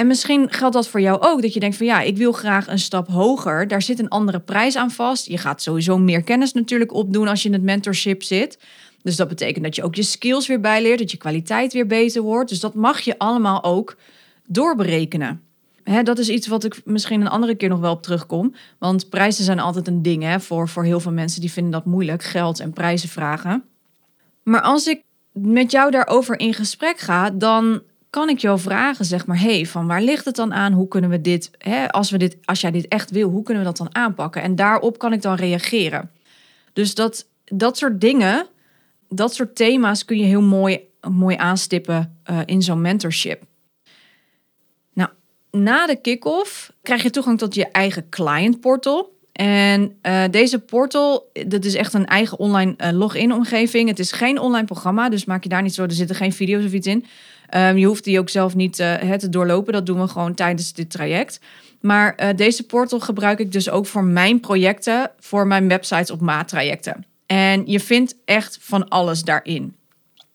En 0.00 0.06
misschien 0.06 0.50
geldt 0.50 0.74
dat 0.74 0.88
voor 0.88 1.00
jou 1.00 1.20
ook, 1.20 1.42
dat 1.42 1.54
je 1.54 1.60
denkt 1.60 1.76
van 1.76 1.86
ja, 1.86 2.00
ik 2.00 2.16
wil 2.16 2.32
graag 2.32 2.68
een 2.68 2.78
stap 2.78 3.08
hoger. 3.08 3.68
Daar 3.68 3.82
zit 3.82 3.98
een 3.98 4.08
andere 4.08 4.40
prijs 4.40 4.76
aan 4.76 4.90
vast. 4.90 5.26
Je 5.26 5.38
gaat 5.38 5.62
sowieso 5.62 5.98
meer 5.98 6.22
kennis 6.22 6.52
natuurlijk 6.52 6.92
opdoen 6.92 7.28
als 7.28 7.42
je 7.42 7.48
in 7.48 7.54
het 7.54 7.62
mentorship 7.62 8.22
zit. 8.22 8.58
Dus 9.02 9.16
dat 9.16 9.28
betekent 9.28 9.64
dat 9.64 9.76
je 9.76 9.82
ook 9.82 9.94
je 9.94 10.02
skills 10.02 10.46
weer 10.46 10.60
bijleert, 10.60 10.98
dat 10.98 11.10
je 11.10 11.16
kwaliteit 11.16 11.72
weer 11.72 11.86
beter 11.86 12.22
wordt. 12.22 12.48
Dus 12.48 12.60
dat 12.60 12.74
mag 12.74 13.00
je 13.00 13.18
allemaal 13.18 13.64
ook 13.64 13.96
doorberekenen. 14.46 15.42
Dat 16.02 16.18
is 16.18 16.28
iets 16.28 16.46
wat 16.46 16.64
ik 16.64 16.80
misschien 16.84 17.20
een 17.20 17.28
andere 17.28 17.54
keer 17.54 17.68
nog 17.68 17.80
wel 17.80 17.92
op 17.92 18.02
terugkom. 18.02 18.54
Want 18.78 19.08
prijzen 19.08 19.44
zijn 19.44 19.60
altijd 19.60 19.88
een 19.88 20.02
ding 20.02 20.22
hè, 20.22 20.40
voor, 20.40 20.68
voor 20.68 20.84
heel 20.84 21.00
veel 21.00 21.12
mensen 21.12 21.40
die 21.40 21.52
vinden 21.52 21.72
dat 21.72 21.84
moeilijk, 21.84 22.22
geld 22.22 22.60
en 22.60 22.72
prijzen 22.72 23.08
vragen. 23.08 23.64
Maar 24.42 24.62
als 24.62 24.86
ik 24.86 25.02
met 25.32 25.70
jou 25.70 25.90
daarover 25.90 26.38
in 26.38 26.54
gesprek 26.54 26.98
ga, 26.98 27.30
dan 27.30 27.82
kan 28.10 28.28
ik 28.28 28.38
jou 28.38 28.58
vragen, 28.58 29.04
zeg 29.04 29.26
maar, 29.26 29.40
hey, 29.40 29.66
van 29.66 29.86
waar 29.86 30.02
ligt 30.02 30.24
het 30.24 30.36
dan 30.36 30.54
aan? 30.54 30.72
Hoe 30.72 30.88
kunnen 30.88 31.10
we 31.10 31.20
dit, 31.20 31.50
hè, 31.58 31.88
als, 31.88 32.10
we 32.10 32.18
dit, 32.18 32.36
als 32.44 32.60
jij 32.60 32.70
dit 32.70 32.88
echt 32.88 33.10
wil, 33.10 33.30
hoe 33.30 33.42
kunnen 33.42 33.62
we 33.62 33.68
dat 33.68 33.78
dan 33.78 33.94
aanpakken? 33.94 34.42
En 34.42 34.56
daarop 34.56 34.98
kan 34.98 35.12
ik 35.12 35.22
dan 35.22 35.34
reageren. 35.34 36.10
Dus 36.72 36.94
dat, 36.94 37.26
dat 37.44 37.78
soort 37.78 38.00
dingen, 38.00 38.46
dat 39.08 39.34
soort 39.34 39.56
thema's 39.56 40.04
kun 40.04 40.18
je 40.18 40.24
heel 40.24 40.42
mooi, 40.42 40.80
mooi 41.08 41.36
aanstippen 41.36 42.20
uh, 42.30 42.38
in 42.44 42.62
zo'n 42.62 42.80
mentorship. 42.80 43.42
Nou, 44.92 45.10
na 45.50 45.86
de 45.86 45.96
kick-off 45.96 46.72
krijg 46.82 47.02
je 47.02 47.10
toegang 47.10 47.38
tot 47.38 47.54
je 47.54 47.66
eigen 47.66 48.08
client 48.08 48.60
portal. 48.60 49.18
En 49.32 49.98
uh, 50.02 50.24
deze 50.30 50.58
portal, 50.58 51.30
dat 51.46 51.64
is 51.64 51.74
echt 51.74 51.94
een 51.94 52.06
eigen 52.06 52.38
online 52.38 52.74
uh, 52.78 52.90
login-omgeving. 52.90 53.88
Het 53.88 53.98
is 53.98 54.12
geen 54.12 54.38
online 54.38 54.66
programma, 54.66 55.08
dus 55.08 55.24
maak 55.24 55.42
je 55.42 55.48
daar 55.48 55.62
niet 55.62 55.74
zo. 55.74 55.82
Er 55.82 55.92
zitten 55.92 56.16
geen 56.16 56.32
video's 56.32 56.64
of 56.64 56.72
iets 56.72 56.86
in. 56.86 57.04
Um, 57.56 57.76
je 57.76 57.86
hoeft 57.86 58.04
die 58.04 58.18
ook 58.18 58.28
zelf 58.28 58.54
niet 58.54 58.78
uh, 58.78 59.12
te 59.12 59.28
doorlopen. 59.28 59.72
Dat 59.72 59.86
doen 59.86 60.00
we 60.00 60.08
gewoon 60.08 60.34
tijdens 60.34 60.72
dit 60.72 60.90
traject. 60.90 61.40
Maar 61.80 62.14
uh, 62.16 62.28
deze 62.36 62.66
portal 62.66 63.00
gebruik 63.00 63.38
ik 63.38 63.52
dus 63.52 63.70
ook 63.70 63.86
voor 63.86 64.04
mijn 64.04 64.40
projecten, 64.40 65.10
voor 65.18 65.46
mijn 65.46 65.68
websites 65.68 66.10
op 66.10 66.20
maattrajecten. 66.20 67.04
En 67.26 67.62
je 67.66 67.80
vindt 67.80 68.16
echt 68.24 68.58
van 68.60 68.88
alles 68.88 69.22
daarin. 69.22 69.76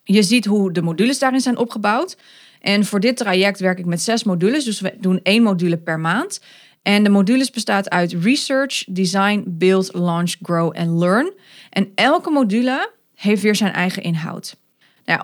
Je 0.02 0.22
ziet 0.22 0.44
hoe 0.44 0.72
de 0.72 0.82
modules 0.82 1.18
daarin 1.18 1.40
zijn 1.40 1.56
opgebouwd. 1.56 2.16
En 2.60 2.84
voor 2.84 3.00
dit 3.00 3.16
traject 3.16 3.60
werk 3.60 3.78
ik 3.78 3.84
met 3.84 4.02
zes 4.02 4.24
modules, 4.24 4.64
dus 4.64 4.80
we 4.80 4.94
doen 5.00 5.20
één 5.22 5.42
module 5.42 5.76
per 5.76 6.00
maand. 6.00 6.40
En 6.82 7.04
de 7.04 7.10
modules 7.10 7.50
bestaat 7.50 7.90
uit 7.90 8.12
Research, 8.12 8.84
Design, 8.88 9.44
Build, 9.46 9.94
Launch, 9.94 10.34
Grow 10.42 10.72
en 10.74 10.98
Learn. 10.98 11.32
En 11.70 11.92
elke 11.94 12.30
module 12.30 12.90
heeft 13.14 13.42
weer 13.42 13.56
zijn 13.56 13.72
eigen 13.72 14.02
inhoud. 14.02 14.56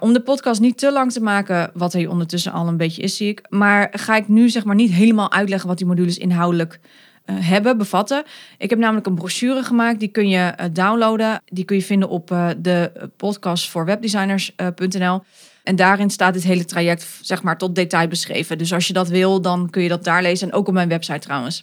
Om 0.00 0.12
de 0.12 0.20
podcast 0.20 0.60
niet 0.60 0.78
te 0.78 0.92
lang 0.92 1.12
te 1.12 1.20
maken, 1.20 1.70
wat 1.74 1.92
hij 1.92 2.06
ondertussen 2.06 2.52
al 2.52 2.68
een 2.68 2.76
beetje 2.76 3.02
is, 3.02 3.16
zie 3.16 3.28
ik. 3.28 3.42
Maar 3.48 3.88
ga 3.92 4.16
ik 4.16 4.28
nu 4.28 4.48
zeg 4.48 4.64
maar 4.64 4.74
niet 4.74 4.92
helemaal 4.92 5.32
uitleggen 5.32 5.68
wat 5.68 5.78
die 5.78 5.86
modules 5.86 6.18
inhoudelijk 6.18 6.80
uh, 7.26 7.36
hebben, 7.40 7.78
bevatten. 7.78 8.24
Ik 8.58 8.70
heb 8.70 8.78
namelijk 8.78 9.06
een 9.06 9.14
brochure 9.14 9.62
gemaakt, 9.62 10.00
die 10.00 10.08
kun 10.08 10.28
je 10.28 10.54
uh, 10.60 10.66
downloaden. 10.72 11.42
Die 11.44 11.64
kun 11.64 11.76
je 11.76 11.82
vinden 11.82 12.08
op 12.08 12.30
uh, 12.30 12.48
de 12.58 13.10
podcast 13.16 13.70
voor 13.70 13.84
webdesigners.nl. 13.84 15.22
En 15.62 15.76
daarin 15.76 16.10
staat 16.10 16.34
het 16.34 16.44
hele 16.44 16.64
traject 16.64 17.06
zeg 17.20 17.42
maar 17.42 17.58
tot 17.58 17.74
detail 17.74 18.08
beschreven. 18.08 18.58
Dus 18.58 18.72
als 18.72 18.86
je 18.86 18.92
dat 18.92 19.08
wil, 19.08 19.40
dan 19.40 19.70
kun 19.70 19.82
je 19.82 19.88
dat 19.88 20.04
daar 20.04 20.22
lezen. 20.22 20.50
En 20.50 20.54
ook 20.54 20.68
op 20.68 20.74
mijn 20.74 20.88
website 20.88 21.18
trouwens 21.18 21.62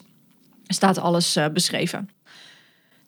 staat 0.68 0.98
alles 0.98 1.38
beschreven. 1.54 2.10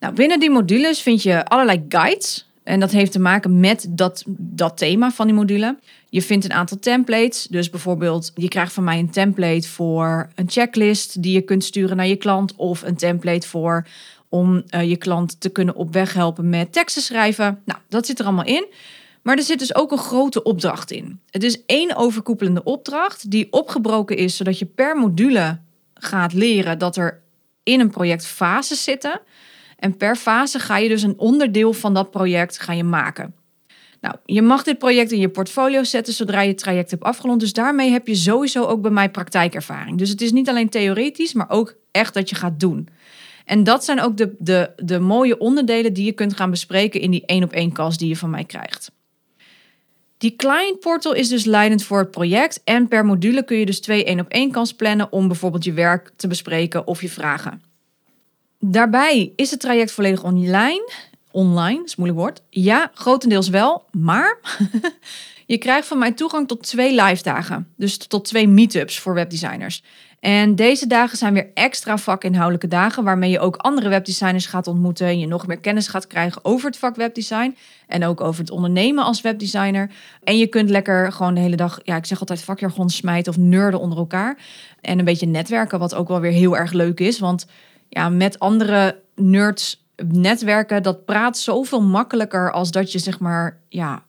Nou, 0.00 0.14
binnen 0.14 0.40
die 0.40 0.50
modules 0.50 1.02
vind 1.02 1.22
je 1.22 1.44
allerlei 1.44 1.84
guides. 1.88 2.51
En 2.64 2.80
dat 2.80 2.90
heeft 2.90 3.12
te 3.12 3.20
maken 3.20 3.60
met 3.60 3.86
dat, 3.90 4.24
dat 4.36 4.78
thema 4.78 5.10
van 5.10 5.26
die 5.26 5.34
module. 5.34 5.78
Je 6.08 6.22
vindt 6.22 6.44
een 6.44 6.52
aantal 6.52 6.78
templates. 6.78 7.46
Dus 7.46 7.70
bijvoorbeeld, 7.70 8.32
je 8.34 8.48
krijgt 8.48 8.72
van 8.72 8.84
mij 8.84 8.98
een 8.98 9.10
template 9.10 9.68
voor 9.68 10.28
een 10.34 10.50
checklist 10.50 11.22
die 11.22 11.32
je 11.32 11.40
kunt 11.40 11.64
sturen 11.64 11.96
naar 11.96 12.06
je 12.06 12.16
klant. 12.16 12.54
Of 12.56 12.82
een 12.82 12.96
template 12.96 13.48
voor 13.48 13.86
om 14.28 14.62
uh, 14.74 14.88
je 14.88 14.96
klant 14.96 15.40
te 15.40 15.48
kunnen 15.48 15.74
op 15.74 15.92
weg 15.92 16.14
helpen 16.14 16.48
met 16.48 16.72
teksten 16.72 17.02
schrijven. 17.02 17.62
Nou, 17.64 17.80
dat 17.88 18.06
zit 18.06 18.18
er 18.18 18.24
allemaal 18.24 18.44
in. 18.44 18.66
Maar 19.22 19.36
er 19.36 19.42
zit 19.42 19.58
dus 19.58 19.74
ook 19.74 19.92
een 19.92 19.98
grote 19.98 20.42
opdracht 20.42 20.90
in. 20.90 21.20
Het 21.30 21.42
is 21.42 21.64
één 21.66 21.96
overkoepelende 21.96 22.64
opdracht 22.64 23.30
die 23.30 23.46
opgebroken 23.50 24.16
is, 24.16 24.36
zodat 24.36 24.58
je 24.58 24.66
per 24.66 24.96
module 24.96 25.58
gaat 25.94 26.32
leren 26.32 26.78
dat 26.78 26.96
er 26.96 27.22
in 27.62 27.80
een 27.80 27.90
project 27.90 28.26
fases 28.26 28.84
zitten. 28.84 29.20
En 29.82 29.96
per 29.96 30.16
fase 30.16 30.58
ga 30.58 30.76
je 30.76 30.88
dus 30.88 31.02
een 31.02 31.18
onderdeel 31.18 31.72
van 31.72 31.94
dat 31.94 32.10
project 32.10 32.60
ga 32.60 32.72
je 32.72 32.84
maken. 32.84 33.34
Nou, 34.00 34.14
je 34.24 34.42
mag 34.42 34.62
dit 34.62 34.78
project 34.78 35.12
in 35.12 35.18
je 35.18 35.28
portfolio 35.28 35.84
zetten 35.84 36.12
zodra 36.12 36.40
je 36.40 36.48
het 36.48 36.58
traject 36.58 36.90
hebt 36.90 37.02
afgerond. 37.02 37.40
Dus 37.40 37.52
daarmee 37.52 37.90
heb 37.90 38.06
je 38.06 38.14
sowieso 38.14 38.64
ook 38.64 38.82
bij 38.82 38.90
mij 38.90 39.10
praktijkervaring. 39.10 39.98
Dus 39.98 40.08
het 40.08 40.20
is 40.20 40.32
niet 40.32 40.48
alleen 40.48 40.68
theoretisch, 40.68 41.32
maar 41.32 41.50
ook 41.50 41.76
echt 41.90 42.14
dat 42.14 42.28
je 42.28 42.34
gaat 42.34 42.60
doen. 42.60 42.88
En 43.44 43.64
dat 43.64 43.84
zijn 43.84 44.00
ook 44.00 44.16
de, 44.16 44.34
de, 44.38 44.70
de 44.76 44.98
mooie 44.98 45.38
onderdelen 45.38 45.92
die 45.92 46.04
je 46.04 46.12
kunt 46.12 46.36
gaan 46.36 46.50
bespreken 46.50 47.00
in 47.00 47.10
die 47.10 47.26
één 47.26 47.44
op 47.44 47.52
één 47.52 47.72
kast 47.72 47.98
die 47.98 48.08
je 48.08 48.16
van 48.16 48.30
mij 48.30 48.44
krijgt. 48.44 48.92
Die 50.18 50.36
client 50.36 50.80
portal 50.80 51.12
is 51.12 51.28
dus 51.28 51.44
leidend 51.44 51.82
voor 51.82 51.98
het 51.98 52.10
project. 52.10 52.60
En 52.64 52.88
per 52.88 53.04
module 53.04 53.44
kun 53.44 53.56
je 53.56 53.66
dus 53.66 53.80
twee 53.80 54.04
één 54.04 54.20
op 54.20 54.28
één 54.28 54.50
kans 54.50 54.74
plannen 54.74 55.12
om 55.12 55.26
bijvoorbeeld 55.28 55.64
je 55.64 55.72
werk 55.72 56.12
te 56.16 56.28
bespreken 56.28 56.86
of 56.86 57.00
je 57.00 57.08
vragen. 57.08 57.71
Daarbij 58.64 59.32
is 59.36 59.50
het 59.50 59.60
traject 59.60 59.92
volledig 59.92 60.22
online. 60.24 60.90
Online, 61.30 61.84
is 61.84 61.96
moeilijk 61.96 62.20
woord. 62.20 62.42
Ja, 62.50 62.90
grotendeels 62.94 63.48
wel, 63.48 63.84
maar 63.90 64.38
je 65.46 65.58
krijgt 65.58 65.88
van 65.88 65.98
mij 65.98 66.12
toegang 66.12 66.48
tot 66.48 66.62
twee 66.62 67.02
live 67.02 67.22
dagen. 67.22 67.68
Dus 67.76 67.96
tot 67.96 68.24
twee 68.24 68.48
meetups 68.48 68.98
voor 68.98 69.14
webdesigners. 69.14 69.82
En 70.20 70.54
deze 70.54 70.86
dagen 70.86 71.18
zijn 71.18 71.34
weer 71.34 71.50
extra 71.54 71.98
vakinhoudelijke 71.98 72.68
dagen, 72.68 73.04
waarmee 73.04 73.30
je 73.30 73.40
ook 73.40 73.56
andere 73.56 73.88
webdesigners 73.88 74.46
gaat 74.46 74.66
ontmoeten 74.66 75.06
en 75.06 75.18
je 75.18 75.26
nog 75.26 75.46
meer 75.46 75.60
kennis 75.60 75.88
gaat 75.88 76.06
krijgen 76.06 76.44
over 76.44 76.66
het 76.66 76.78
vak 76.78 76.96
webdesign 76.96 77.56
en 77.86 78.04
ook 78.04 78.20
over 78.20 78.40
het 78.40 78.50
ondernemen 78.50 79.04
als 79.04 79.20
webdesigner. 79.20 79.90
En 80.24 80.38
je 80.38 80.46
kunt 80.46 80.70
lekker 80.70 81.12
gewoon 81.12 81.34
de 81.34 81.40
hele 81.40 81.56
dag, 81.56 81.80
ja, 81.82 81.96
ik 81.96 82.06
zeg 82.06 82.20
altijd 82.20 82.42
vakjargon 82.42 82.90
smijten 82.90 83.32
of 83.32 83.38
nerden 83.38 83.80
onder 83.80 83.98
elkaar 83.98 84.38
en 84.80 84.98
een 84.98 85.04
beetje 85.04 85.26
netwerken, 85.26 85.78
wat 85.78 85.94
ook 85.94 86.08
wel 86.08 86.20
weer 86.20 86.32
heel 86.32 86.56
erg 86.56 86.72
leuk 86.72 87.00
is, 87.00 87.18
want 87.18 87.46
ja, 87.94 88.08
met 88.08 88.38
andere 88.38 89.00
nerds 89.14 89.84
netwerken, 90.06 90.82
dat 90.82 91.04
praat 91.04 91.38
zoveel 91.38 91.82
makkelijker 91.82 92.52
als 92.52 92.70
dat 92.70 92.92
je 92.92 92.98
zeg 92.98 93.18
maar, 93.18 93.60
ja, 93.68 94.04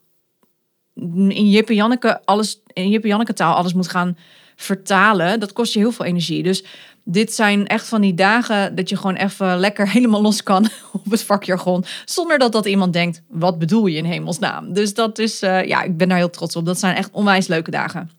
in 1.28 1.50
Jippe 1.50 1.74
Janneke 1.74 2.20
alles, 2.24 2.60
in 2.72 2.88
Jippe 2.88 3.08
Janneke 3.08 3.32
taal 3.32 3.54
alles 3.54 3.74
moet 3.74 3.88
gaan 3.88 4.16
vertalen. 4.56 5.40
Dat 5.40 5.52
kost 5.52 5.72
je 5.72 5.78
heel 5.78 5.92
veel 5.92 6.04
energie. 6.04 6.42
Dus 6.42 6.64
dit 7.04 7.32
zijn 7.34 7.66
echt 7.66 7.88
van 7.88 8.00
die 8.00 8.14
dagen 8.14 8.74
dat 8.74 8.88
je 8.88 8.96
gewoon 8.96 9.16
even 9.16 9.58
lekker 9.58 9.88
helemaal 9.96 10.22
los 10.22 10.42
kan 10.42 10.68
op 11.04 11.10
het 11.10 11.22
vakjargon. 11.22 11.84
Zonder 12.04 12.38
dat 12.38 12.52
dat 12.52 12.66
iemand 12.66 12.92
denkt, 12.92 13.22
wat 13.28 13.58
bedoel 13.58 13.86
je 13.86 13.96
in 13.96 14.04
hemelsnaam? 14.04 14.72
Dus 14.72 14.94
dat 14.94 15.18
is, 15.18 15.42
uh, 15.42 15.64
ja, 15.64 15.82
ik 15.82 15.96
ben 15.96 16.08
daar 16.08 16.18
heel 16.18 16.30
trots 16.30 16.56
op. 16.56 16.64
Dat 16.66 16.78
zijn 16.78 16.96
echt 16.96 17.10
onwijs 17.12 17.46
leuke 17.46 17.70
dagen. 17.70 18.10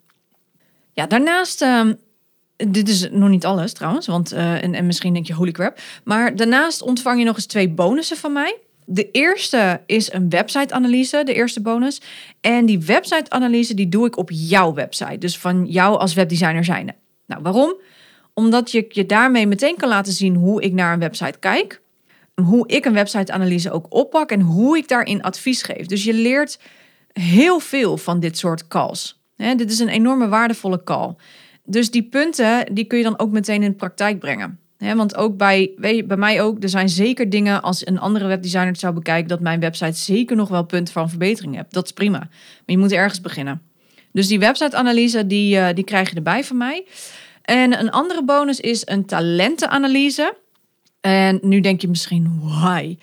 Ja, 0.93 1.07
daarnaast, 1.07 1.61
ehm, 1.61 1.93
dit 2.55 2.89
is 2.89 3.09
nog 3.11 3.29
niet 3.29 3.45
alles 3.45 3.73
trouwens, 3.73 4.07
want 4.07 4.31
eh, 4.31 4.63
en, 4.63 4.73
en 4.73 4.85
misschien 4.85 5.13
denk 5.13 5.27
je 5.27 5.33
holy 5.33 5.51
crap. 5.51 5.79
Maar 6.03 6.35
daarnaast 6.35 6.81
ontvang 6.81 7.19
je 7.19 7.25
nog 7.25 7.35
eens 7.35 7.45
twee 7.45 7.69
bonussen 7.69 8.17
van 8.17 8.33
mij. 8.33 8.57
De 8.85 9.11
eerste 9.11 9.81
is 9.85 10.13
een 10.13 10.29
website-analyse, 10.29 11.23
de 11.23 11.33
eerste 11.33 11.61
bonus. 11.61 12.01
En 12.41 12.65
die 12.65 12.79
website-analyse 12.79 13.73
die 13.73 13.89
doe 13.89 14.05
ik 14.05 14.17
op 14.17 14.29
jouw 14.31 14.73
website. 14.73 15.17
Dus 15.17 15.37
van 15.37 15.65
jou 15.65 15.97
als 15.97 16.13
webdesigner 16.13 16.63
zijnde. 16.63 16.95
Nou, 17.25 17.41
waarom? 17.41 17.75
Omdat 18.33 18.71
je 18.71 18.85
je 18.89 19.05
daarmee 19.05 19.47
meteen 19.47 19.75
kan 19.77 19.89
laten 19.89 20.13
zien 20.13 20.35
hoe 20.35 20.61
ik 20.61 20.73
naar 20.73 20.93
een 20.93 20.99
website 20.99 21.39
kijk. 21.39 21.81
Hoe 22.41 22.67
ik 22.67 22.85
een 22.85 22.93
website-analyse 22.93 23.71
ook 23.71 23.85
oppak 23.89 24.31
en 24.31 24.41
hoe 24.41 24.77
ik 24.77 24.87
daarin 24.87 25.21
advies 25.21 25.61
geef. 25.61 25.85
Dus 25.85 26.03
je 26.03 26.13
leert 26.13 26.59
heel 27.13 27.59
veel 27.59 27.97
van 27.97 28.19
dit 28.19 28.37
soort 28.37 28.67
calls. 28.67 29.19
dit 29.35 29.71
is 29.71 29.79
een 29.79 29.89
enorme 29.89 30.27
waardevolle 30.27 30.83
call. 30.83 31.15
Dus 31.65 31.91
die 31.91 32.03
punten 32.03 32.73
die 32.73 32.85
kun 32.85 32.97
je 32.97 33.03
dan 33.03 33.19
ook 33.19 33.31
meteen 33.31 33.63
in 33.63 33.69
de 33.69 33.75
praktijk 33.75 34.19
brengen. 34.19 34.59
want 34.77 35.15
ook 35.15 35.37
bij, 35.37 35.73
bij 35.77 36.17
mij 36.17 36.41
ook, 36.41 36.63
er 36.63 36.69
zijn 36.69 36.89
zeker 36.89 37.29
dingen 37.29 37.61
als 37.61 37.87
een 37.87 37.99
andere 37.99 38.27
webdesigner 38.27 38.71
het 38.71 38.79
zou 38.79 38.93
bekijken, 38.93 39.27
dat 39.27 39.39
mijn 39.39 39.59
website 39.59 39.97
zeker 39.97 40.35
nog 40.35 40.49
wel 40.49 40.63
punten 40.63 40.93
van 40.93 41.09
verbetering 41.09 41.55
heeft. 41.55 41.73
Dat 41.73 41.85
is 41.85 41.91
prima. 41.91 42.19
Maar 42.19 42.29
je 42.65 42.77
moet 42.77 42.91
ergens 42.91 43.21
beginnen. 43.21 43.61
Dus 44.11 44.27
die 44.27 44.39
website-analyse, 44.39 45.27
die, 45.27 45.55
uh, 45.55 45.67
die 45.73 45.83
krijg 45.83 46.09
je 46.09 46.15
erbij 46.15 46.43
van 46.43 46.57
mij. 46.57 46.85
En 47.41 47.79
een 47.79 47.91
andere 47.91 48.23
bonus 48.23 48.59
is 48.59 48.81
een 48.85 49.05
talentenanalyse. 49.05 50.35
En 51.01 51.39
nu 51.41 51.59
denk 51.59 51.81
je 51.81 51.87
misschien, 51.87 52.39
why? 52.41 52.97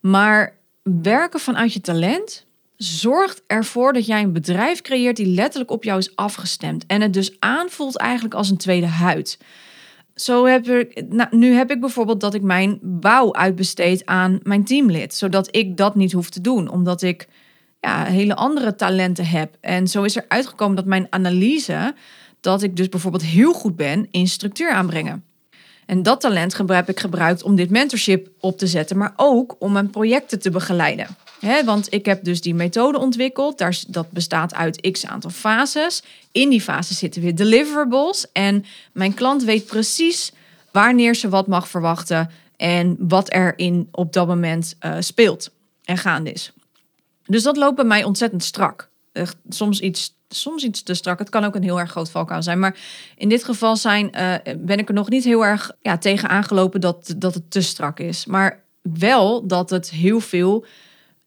Maar 0.00 0.56
werken 0.82 1.40
vanuit 1.40 1.72
je 1.72 1.80
talent 1.80 2.45
zorgt 2.76 3.42
ervoor 3.46 3.92
dat 3.92 4.06
jij 4.06 4.22
een 4.22 4.32
bedrijf 4.32 4.80
creëert 4.80 5.16
die 5.16 5.26
letterlijk 5.26 5.70
op 5.70 5.84
jou 5.84 5.98
is 5.98 6.16
afgestemd. 6.16 6.86
En 6.86 7.00
het 7.00 7.12
dus 7.12 7.36
aanvoelt 7.38 7.96
eigenlijk 7.96 8.34
als 8.34 8.50
een 8.50 8.56
tweede 8.56 8.86
huid. 8.86 9.38
Zo 10.14 10.44
heb 10.44 10.68
ik, 10.68 11.04
nou, 11.08 11.36
nu 11.36 11.54
heb 11.54 11.70
ik 11.70 11.80
bijvoorbeeld 11.80 12.20
dat 12.20 12.34
ik 12.34 12.42
mijn 12.42 12.78
bouw 12.82 13.34
uitbesteed 13.34 14.06
aan 14.06 14.40
mijn 14.42 14.64
teamlid, 14.64 15.14
zodat 15.14 15.56
ik 15.56 15.76
dat 15.76 15.94
niet 15.94 16.12
hoef 16.12 16.30
te 16.30 16.40
doen, 16.40 16.68
omdat 16.68 17.02
ik 17.02 17.28
ja, 17.80 18.04
hele 18.04 18.34
andere 18.34 18.74
talenten 18.74 19.26
heb. 19.26 19.56
En 19.60 19.88
zo 19.88 20.02
is 20.02 20.16
er 20.16 20.24
uitgekomen 20.28 20.76
dat 20.76 20.84
mijn 20.84 21.06
analyse, 21.10 21.94
dat 22.40 22.62
ik 22.62 22.76
dus 22.76 22.88
bijvoorbeeld 22.88 23.24
heel 23.24 23.52
goed 23.52 23.76
ben 23.76 24.08
in 24.10 24.28
structuur 24.28 24.70
aanbrengen. 24.70 25.24
En 25.86 26.02
dat 26.02 26.20
talent 26.20 26.56
heb 26.56 26.88
ik 26.88 27.00
gebruikt 27.00 27.42
om 27.42 27.56
dit 27.56 27.70
mentorship 27.70 28.28
op 28.40 28.58
te 28.58 28.66
zetten, 28.66 28.96
maar 28.96 29.12
ook 29.16 29.56
om 29.58 29.72
mijn 29.72 29.90
projecten 29.90 30.38
te 30.38 30.50
begeleiden. 30.50 31.06
Want 31.64 31.92
ik 31.92 32.06
heb 32.06 32.24
dus 32.24 32.40
die 32.40 32.54
methode 32.54 32.98
ontwikkeld. 32.98 33.58
Daar, 33.58 33.78
dat 33.88 34.10
bestaat 34.10 34.54
uit 34.54 34.90
x 34.90 35.06
aantal 35.06 35.30
fases. 35.30 36.02
In 36.32 36.48
die 36.48 36.60
fases 36.60 36.98
zitten 36.98 37.22
weer 37.22 37.34
deliverables. 37.34 38.26
En 38.32 38.64
mijn 38.92 39.14
klant 39.14 39.44
weet 39.44 39.66
precies 39.66 40.32
wanneer 40.70 41.14
ze 41.14 41.28
wat 41.28 41.46
mag 41.46 41.68
verwachten 41.68 42.30
en 42.56 42.96
wat 42.98 43.32
er 43.32 43.58
in, 43.58 43.88
op 43.90 44.12
dat 44.12 44.26
moment 44.26 44.76
uh, 44.80 44.96
speelt 44.98 45.50
en 45.84 45.98
gaande 45.98 46.32
is. 46.32 46.52
Dus 47.26 47.42
dat 47.42 47.56
loopt 47.56 47.76
bij 47.76 47.84
mij 47.84 48.04
ontzettend 48.04 48.44
strak. 48.44 48.88
Echt, 49.12 49.36
soms 49.48 49.80
iets 49.80 50.14
soms 50.28 50.64
iets 50.64 50.82
te 50.82 50.94
strak. 50.94 51.18
Het 51.18 51.28
kan 51.28 51.44
ook 51.44 51.54
een 51.54 51.62
heel 51.62 51.80
erg 51.80 51.90
groot 51.90 52.10
valkuil 52.10 52.42
zijn. 52.42 52.58
Maar 52.58 52.76
in 53.16 53.28
dit 53.28 53.44
geval 53.44 53.76
zijn, 53.76 54.10
uh, 54.14 54.34
ben 54.58 54.78
ik 54.78 54.88
er 54.88 54.94
nog 54.94 55.08
niet 55.08 55.24
heel 55.24 55.44
erg 55.44 55.72
ja, 55.82 55.98
tegen 55.98 56.28
aangelopen 56.28 56.80
dat, 56.80 57.14
dat 57.16 57.34
het 57.34 57.50
te 57.50 57.60
strak 57.60 57.98
is. 57.98 58.26
Maar 58.26 58.62
wel 58.82 59.46
dat 59.46 59.70
het 59.70 59.90
heel 59.90 60.20
veel. 60.20 60.64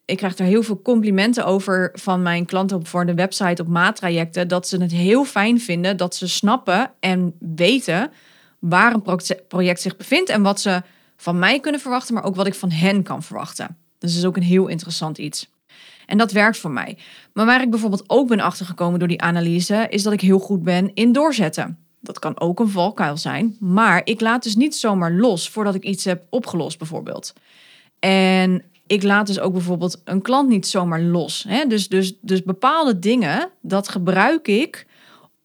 Ik 0.09 0.17
krijg 0.17 0.37
er 0.37 0.45
heel 0.45 0.63
veel 0.63 0.81
complimenten 0.81 1.45
over 1.45 1.89
van 1.93 2.21
mijn 2.21 2.45
klanten 2.45 2.77
op 2.77 2.87
voor 2.87 3.05
de 3.05 3.13
website 3.13 3.61
op 3.61 3.67
maattrajecten. 3.67 4.47
Dat 4.47 4.67
ze 4.67 4.81
het 4.81 4.91
heel 4.91 5.25
fijn 5.25 5.59
vinden 5.59 5.97
dat 5.97 6.15
ze 6.15 6.27
snappen 6.27 6.91
en 6.99 7.35
weten 7.39 8.11
waar 8.59 8.93
een 8.93 9.19
project 9.47 9.81
zich 9.81 9.97
bevindt 9.97 10.29
en 10.29 10.41
wat 10.41 10.61
ze 10.61 10.81
van 11.17 11.39
mij 11.39 11.59
kunnen 11.59 11.81
verwachten, 11.81 12.13
maar 12.13 12.23
ook 12.23 12.35
wat 12.35 12.47
ik 12.47 12.53
van 12.53 12.71
hen 12.71 13.03
kan 13.03 13.23
verwachten. 13.23 13.77
Dus 13.97 14.11
dat 14.11 14.19
is 14.19 14.25
ook 14.25 14.35
een 14.37 14.43
heel 14.43 14.67
interessant 14.67 15.17
iets. 15.17 15.49
En 16.05 16.17
dat 16.17 16.31
werkt 16.31 16.57
voor 16.57 16.71
mij. 16.71 16.97
Maar 17.33 17.45
waar 17.45 17.61
ik 17.61 17.69
bijvoorbeeld 17.69 18.03
ook 18.07 18.27
ben 18.27 18.39
achtergekomen 18.39 18.99
door 18.99 19.07
die 19.07 19.21
analyse, 19.21 19.87
is 19.89 20.03
dat 20.03 20.13
ik 20.13 20.21
heel 20.21 20.39
goed 20.39 20.63
ben 20.63 20.91
in 20.93 21.11
doorzetten. 21.11 21.77
Dat 21.99 22.19
kan 22.19 22.39
ook 22.39 22.59
een 22.59 22.69
valkuil 22.69 23.17
zijn. 23.17 23.55
Maar 23.59 24.01
ik 24.03 24.21
laat 24.21 24.43
dus 24.43 24.55
niet 24.55 24.75
zomaar 24.75 25.11
los 25.11 25.49
voordat 25.49 25.75
ik 25.75 25.83
iets 25.83 26.05
heb 26.05 26.23
opgelost, 26.29 26.77
bijvoorbeeld. 26.77 27.33
En 27.99 28.63
ik 28.89 29.03
laat 29.03 29.27
dus 29.27 29.39
ook 29.39 29.53
bijvoorbeeld 29.53 30.01
een 30.03 30.21
klant 30.21 30.49
niet 30.49 30.67
zomaar 30.67 31.01
los. 31.01 31.45
Hè? 31.47 31.65
Dus, 31.65 31.87
dus, 31.87 32.13
dus 32.21 32.43
bepaalde 32.43 32.99
dingen, 32.99 33.49
dat 33.61 33.89
gebruik 33.89 34.47
ik 34.47 34.87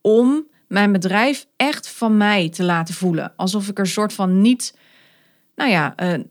om 0.01 0.47
mijn 0.69 0.93
bedrijf 0.93 1.47
echt 1.57 1.89
van 1.89 2.17
mij 2.17 2.49
te 2.49 2.65
laten 2.65 2.95
voelen. 2.95 3.33
Alsof 3.37 3.69
ik 3.69 3.79
er 3.79 3.87
soort 3.87 4.13
van 4.13 4.41
niet, 4.41 4.79
nou 5.55 5.71
ja, 5.71 5.95
uh, 6.03 6.25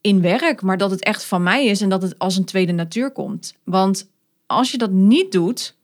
in 0.00 0.20
werk, 0.20 0.62
maar 0.62 0.76
dat 0.76 0.90
het 0.90 1.04
echt 1.04 1.24
van 1.24 1.42
mij 1.42 1.66
is 1.66 1.80
en 1.80 1.88
dat 1.88 2.02
het 2.02 2.18
als 2.18 2.36
een 2.36 2.44
tweede 2.44 2.72
natuur 2.72 3.10
komt. 3.10 3.54
Want 3.64 4.10
als 4.46 4.70
je 4.70 4.78
dat 4.78 4.90
niet 4.90 5.32
doet, 5.32 5.76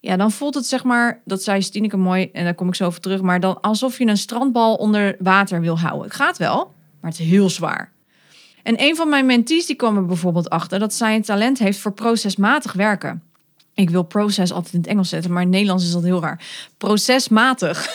ja, 0.00 0.16
dan 0.16 0.30
voelt 0.30 0.54
het 0.54 0.66
zeg 0.66 0.84
maar, 0.84 1.22
dat 1.24 1.42
zei 1.42 1.62
Stineke 1.62 1.96
mooi 1.96 2.30
en 2.32 2.44
daar 2.44 2.54
kom 2.54 2.68
ik 2.68 2.74
zo 2.74 2.84
over 2.84 3.00
terug, 3.00 3.20
maar 3.20 3.40
dan 3.40 3.60
alsof 3.60 3.98
je 3.98 4.06
een 4.06 4.16
strandbal 4.16 4.74
onder 4.74 5.16
water 5.18 5.60
wil 5.60 5.78
houden. 5.78 6.04
Het 6.04 6.14
gaat 6.14 6.38
wel, 6.38 6.74
maar 7.00 7.10
het 7.10 7.20
is 7.20 7.26
heel 7.26 7.50
zwaar. 7.50 7.92
En 8.62 8.82
een 8.82 8.96
van 8.96 9.08
mijn 9.08 9.26
mentees 9.26 9.66
die 9.66 9.76
kwam 9.76 9.96
er 9.96 10.06
bijvoorbeeld 10.06 10.50
achter 10.50 10.78
dat 10.78 10.94
zij 10.94 11.14
een 11.14 11.22
talent 11.22 11.58
heeft 11.58 11.78
voor 11.78 11.92
procesmatig 11.92 12.72
werken. 12.72 13.22
Ik 13.74 13.90
wil 13.90 14.02
proces 14.02 14.52
altijd 14.52 14.74
in 14.74 14.80
het 14.80 14.88
Engels 14.88 15.08
zetten, 15.08 15.32
maar 15.32 15.42
in 15.42 15.46
het 15.46 15.56
Nederlands 15.56 15.84
is 15.84 15.92
dat 15.92 16.02
heel 16.02 16.20
raar. 16.20 16.44
Procesmatig. 16.78 17.88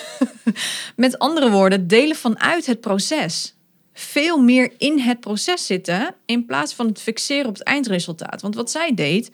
Met 0.96 1.20
andere 1.20 1.50
woorden, 1.50 1.88
delen 1.88 2.16
vanuit 2.16 2.66
het 2.66 2.82
proces 2.82 3.56
veel 3.98 4.42
meer 4.42 4.74
in 4.78 5.00
het 5.00 5.20
proces 5.20 5.66
zitten 5.66 6.16
in 6.26 6.46
plaats 6.46 6.74
van 6.74 6.88
het 6.88 7.02
fixeren 7.02 7.48
op 7.48 7.54
het 7.54 7.64
eindresultaat. 7.64 8.42
Want 8.42 8.56
wat 8.56 8.72
zij 8.72 8.94
deed, 8.94 9.32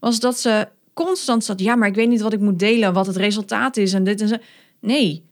was 0.00 0.20
dat 0.20 0.38
ze 0.38 0.68
constant 0.92 1.44
zat, 1.44 1.60
ja, 1.60 1.76
maar 1.76 1.88
ik 1.88 1.94
weet 1.94 2.08
niet 2.08 2.20
wat 2.20 2.32
ik 2.32 2.40
moet 2.40 2.58
delen, 2.58 2.92
wat 2.92 3.06
het 3.06 3.16
resultaat 3.16 3.76
is 3.76 3.92
en 3.92 4.04
dit 4.04 4.20
en 4.20 4.28
zo. 4.28 4.36
Nee, 4.80 5.24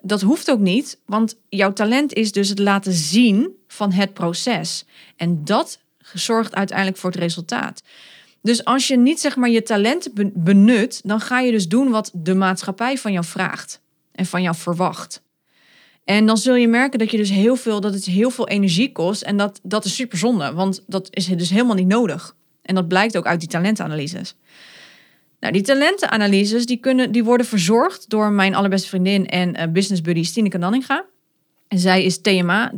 dat 0.00 0.20
hoeft 0.20 0.50
ook 0.50 0.58
niet, 0.58 0.98
want 1.06 1.38
jouw 1.48 1.72
talent 1.72 2.12
is 2.12 2.32
dus 2.32 2.48
het 2.48 2.58
laten 2.58 2.92
zien 2.92 3.50
van 3.76 3.92
het 3.92 4.14
proces. 4.14 4.84
En 5.16 5.44
dat 5.44 5.78
zorgt 6.12 6.54
uiteindelijk 6.54 6.98
voor 6.98 7.10
het 7.10 7.18
resultaat. 7.18 7.82
Dus 8.42 8.64
als 8.64 8.88
je 8.88 8.96
niet 8.96 9.20
zeg 9.20 9.36
maar 9.36 9.50
je 9.50 9.62
talenten 9.62 10.32
benut, 10.34 11.00
dan 11.04 11.20
ga 11.20 11.40
je 11.40 11.50
dus 11.50 11.68
doen 11.68 11.90
wat 11.90 12.10
de 12.14 12.34
maatschappij 12.34 12.98
van 12.98 13.12
jou 13.12 13.24
vraagt 13.24 13.80
en 14.12 14.26
van 14.26 14.42
jou 14.42 14.56
verwacht. 14.56 15.22
En 16.04 16.26
dan 16.26 16.36
zul 16.36 16.54
je 16.54 16.68
merken 16.68 16.98
dat 16.98 17.10
je 17.10 17.16
dus 17.16 17.30
heel 17.30 17.56
veel, 17.56 17.80
dat 17.80 17.94
het 17.94 18.04
heel 18.04 18.30
veel 18.30 18.48
energie 18.48 18.92
kost. 18.92 19.22
En 19.22 19.36
dat, 19.36 19.60
dat 19.62 19.84
is 19.84 19.94
super 19.94 20.18
zonde, 20.18 20.52
want 20.52 20.84
dat 20.86 21.08
is 21.10 21.26
dus 21.26 21.50
helemaal 21.50 21.74
niet 21.74 21.86
nodig. 21.86 22.36
En 22.62 22.74
dat 22.74 22.88
blijkt 22.88 23.16
ook 23.16 23.26
uit 23.26 23.40
die 23.40 23.48
talentenanalyses. 23.48 24.36
Nou, 25.40 25.52
die 25.52 25.62
talentenanalyses 25.62 26.66
die 26.66 26.76
kunnen, 26.76 27.12
die 27.12 27.24
worden 27.24 27.46
verzorgd 27.46 28.10
door 28.10 28.32
mijn 28.32 28.54
allerbeste 28.54 28.88
vriendin 28.88 29.26
en 29.26 29.60
uh, 29.60 29.72
business 29.72 30.00
buddy 30.00 30.22
Stineke 30.22 30.58
Nanninga. 30.58 31.04
En 31.68 31.78
zij 31.78 32.04
is 32.04 32.20
TMA, 32.20 32.72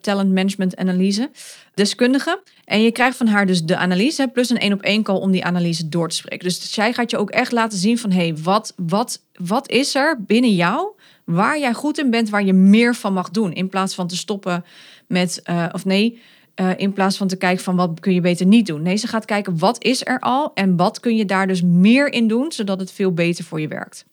Talent 0.00 0.32
Management 0.32 0.76
Analyse, 0.76 1.30
deskundige. 1.74 2.42
En 2.64 2.82
je 2.82 2.92
krijgt 2.92 3.16
van 3.16 3.26
haar 3.26 3.46
dus 3.46 3.62
de 3.62 3.76
analyse 3.76 4.30
plus 4.32 4.50
een 4.50 4.58
één 4.58 4.72
op 4.72 4.82
één 4.82 5.02
call 5.02 5.16
om 5.16 5.30
die 5.30 5.44
analyse 5.44 5.88
door 5.88 6.08
te 6.08 6.16
spreken. 6.16 6.48
Dus 6.48 6.72
zij 6.72 6.92
gaat 6.92 7.10
je 7.10 7.16
ook 7.16 7.30
echt 7.30 7.52
laten 7.52 7.78
zien 7.78 7.98
van, 7.98 8.10
hé, 8.10 8.26
hey, 8.26 8.36
wat, 8.42 8.72
wat, 8.76 9.22
wat 9.34 9.70
is 9.70 9.94
er 9.94 10.22
binnen 10.26 10.54
jou 10.54 10.92
waar 11.24 11.58
jij 11.58 11.72
goed 11.72 11.98
in 11.98 12.10
bent, 12.10 12.30
waar 12.30 12.44
je 12.44 12.52
meer 12.52 12.94
van 12.94 13.12
mag 13.12 13.30
doen. 13.30 13.52
In 13.52 13.68
plaats 13.68 13.94
van 13.94 14.06
te 14.06 14.16
stoppen 14.16 14.64
met, 15.06 15.40
uh, 15.50 15.66
of 15.72 15.84
nee, 15.84 16.20
uh, 16.60 16.70
in 16.76 16.92
plaats 16.92 17.16
van 17.16 17.28
te 17.28 17.36
kijken 17.36 17.64
van 17.64 17.76
wat 17.76 18.00
kun 18.00 18.14
je 18.14 18.20
beter 18.20 18.46
niet 18.46 18.66
doen. 18.66 18.82
Nee, 18.82 18.96
ze 18.96 19.06
gaat 19.06 19.24
kijken 19.24 19.58
wat 19.58 19.84
is 19.84 20.06
er 20.06 20.18
al 20.20 20.50
en 20.54 20.76
wat 20.76 21.00
kun 21.00 21.16
je 21.16 21.24
daar 21.24 21.46
dus 21.46 21.62
meer 21.62 22.12
in 22.12 22.28
doen, 22.28 22.52
zodat 22.52 22.80
het 22.80 22.92
veel 22.92 23.12
beter 23.12 23.44
voor 23.44 23.60
je 23.60 23.68
werkt. 23.68 24.04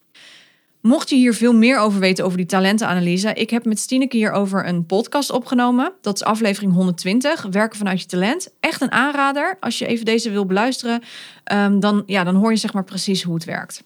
Mocht 0.81 1.09
je 1.09 1.15
hier 1.15 1.33
veel 1.33 1.53
meer 1.53 1.77
over 1.77 1.99
weten 1.99 2.25
over 2.25 2.37
die 2.37 2.45
talentenanalyse, 2.45 3.33
ik 3.33 3.49
heb 3.49 3.65
met 3.65 3.79
Stineke 3.79 4.17
hierover 4.17 4.67
een 4.67 4.85
podcast 4.85 5.31
opgenomen. 5.31 5.93
Dat 6.01 6.15
is 6.15 6.23
aflevering 6.23 6.73
120, 6.73 7.45
Werken 7.51 7.77
vanuit 7.77 8.01
je 8.01 8.07
talent. 8.07 8.49
Echt 8.59 8.81
een 8.81 8.91
aanrader. 8.91 9.57
Als 9.59 9.79
je 9.79 9.85
even 9.85 10.05
deze 10.05 10.29
wil 10.29 10.45
beluisteren, 10.45 11.01
um, 11.53 11.79
dan, 11.79 12.03
ja, 12.05 12.23
dan 12.23 12.35
hoor 12.35 12.51
je 12.51 12.57
zeg 12.57 12.73
maar 12.73 12.83
precies 12.83 13.23
hoe 13.23 13.33
het 13.33 13.43
werkt. 13.45 13.83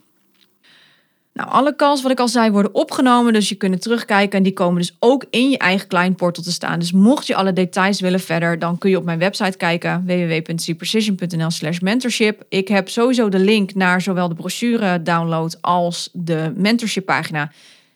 Nou, 1.34 1.50
alle 1.50 1.76
calls, 1.76 2.02
wat 2.02 2.12
ik 2.12 2.20
al 2.20 2.28
zei, 2.28 2.52
worden 2.52 2.76
opgenomen. 2.76 3.34
Dus 3.34 3.50
je 3.50 3.56
kunt 3.56 3.82
terugkijken. 3.82 4.38
En 4.38 4.44
die 4.44 4.54
komen 4.54 4.82
dus 4.82 4.96
ook 5.00 5.26
in 5.30 5.50
je 5.50 5.58
eigen 5.58 5.88
client 5.88 6.16
portal 6.16 6.44
te 6.44 6.52
staan. 6.52 6.80
Dus 6.80 6.92
mocht 6.92 7.28
je 7.28 7.36
alle 7.36 7.54
details 7.54 8.00
willen 8.00 8.20
verder, 8.20 8.60
dan 8.60 8.78
kun 8.78 8.90
je 8.90 8.98
op 8.98 9.04
mijn 9.04 9.20
website 9.20 9.58
kijken. 9.58 10.04
www.cprecision.nl 10.06 11.52
slash 11.52 11.80
mentorship. 11.80 12.44
Ik 12.50 12.68
heb 12.68 12.90
sowieso 12.90 13.30
de 13.30 13.40
link 13.40 13.74
naar 13.74 14.02
zowel 14.02 14.28
de 14.28 14.36
brochure 14.36 15.02
download 15.02 15.58
als 15.62 16.10
de 16.12 16.54
mentorship 16.56 17.06
pagina. 17.06 17.52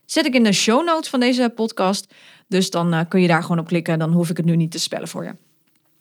Zet 0.05 0.25
ik 0.25 0.33
in 0.33 0.43
de 0.43 0.53
show 0.53 0.85
notes 0.85 1.09
van 1.09 1.19
deze 1.19 1.51
podcast. 1.55 2.13
Dus 2.47 2.69
dan 2.69 2.93
uh, 2.93 2.99
kun 3.07 3.21
je 3.21 3.27
daar 3.27 3.41
gewoon 3.41 3.59
op 3.59 3.67
klikken. 3.67 3.99
Dan 3.99 4.11
hoef 4.11 4.29
ik 4.29 4.37
het 4.37 4.45
nu 4.45 4.55
niet 4.55 4.71
te 4.71 4.79
spellen 4.79 5.07
voor 5.07 5.23
je. 5.23 5.35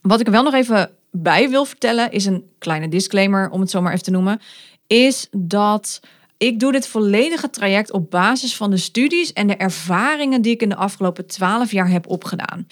Wat 0.00 0.20
ik 0.20 0.26
er 0.26 0.32
wel 0.32 0.42
nog 0.42 0.54
even 0.54 0.90
bij 1.10 1.50
wil 1.50 1.64
vertellen, 1.64 2.10
is 2.10 2.24
een 2.26 2.44
kleine 2.58 2.88
disclaimer, 2.88 3.50
om 3.50 3.60
het 3.60 3.70
zo 3.70 3.80
maar 3.80 3.92
even 3.92 4.04
te 4.04 4.10
noemen. 4.10 4.40
Is 4.86 5.28
dat 5.30 6.00
Ik 6.38 6.60
doe 6.60 6.72
dit 6.72 6.88
volledige 6.88 7.50
traject 7.50 7.92
op 7.92 8.10
basis 8.10 8.56
van 8.56 8.70
de 8.70 8.76
studies 8.76 9.32
en 9.32 9.46
de 9.46 9.56
ervaringen 9.56 10.42
die 10.42 10.52
ik 10.52 10.62
in 10.62 10.68
de 10.68 10.76
afgelopen 10.76 11.26
12 11.26 11.70
jaar 11.70 11.88
heb 11.88 12.06
opgedaan. 12.08 12.66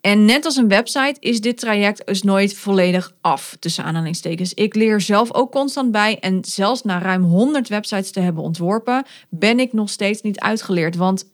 En 0.00 0.24
net 0.24 0.44
als 0.44 0.56
een 0.56 0.68
website 0.68 1.16
is 1.20 1.40
dit 1.40 1.58
traject 1.58 2.06
dus 2.06 2.22
nooit 2.22 2.54
volledig 2.54 3.14
af, 3.20 3.56
tussen 3.60 3.84
aanhalingstekens. 3.84 4.54
Ik 4.54 4.74
leer 4.74 5.00
zelf 5.00 5.34
ook 5.34 5.52
constant 5.52 5.90
bij 5.90 6.18
en 6.18 6.44
zelfs 6.44 6.82
na 6.82 6.98
ruim 6.98 7.22
100 7.22 7.68
websites 7.68 8.10
te 8.10 8.20
hebben 8.20 8.42
ontworpen, 8.42 9.04
ben 9.28 9.60
ik 9.60 9.72
nog 9.72 9.90
steeds 9.90 10.22
niet 10.22 10.40
uitgeleerd. 10.40 10.96
Want, 10.96 11.30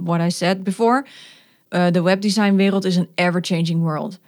what 0.00 0.20
I 0.20 0.30
said 0.30 0.62
before, 0.62 1.06
uh, 1.70 1.86
de 1.90 2.02
webdesignwereld 2.02 2.84
is 2.84 2.96
een 2.96 3.08
ever-changing 3.14 3.80
world. 3.80 4.18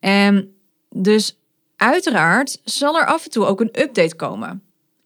En 0.00 0.54
dus 0.90 1.38
uiteraard 1.76 2.60
zal 2.64 2.98
er 2.98 3.06
af 3.06 3.24
en 3.24 3.30
toe 3.30 3.44
ook 3.44 3.60
een 3.60 3.80
update 3.80 4.16
komen. 4.16 4.62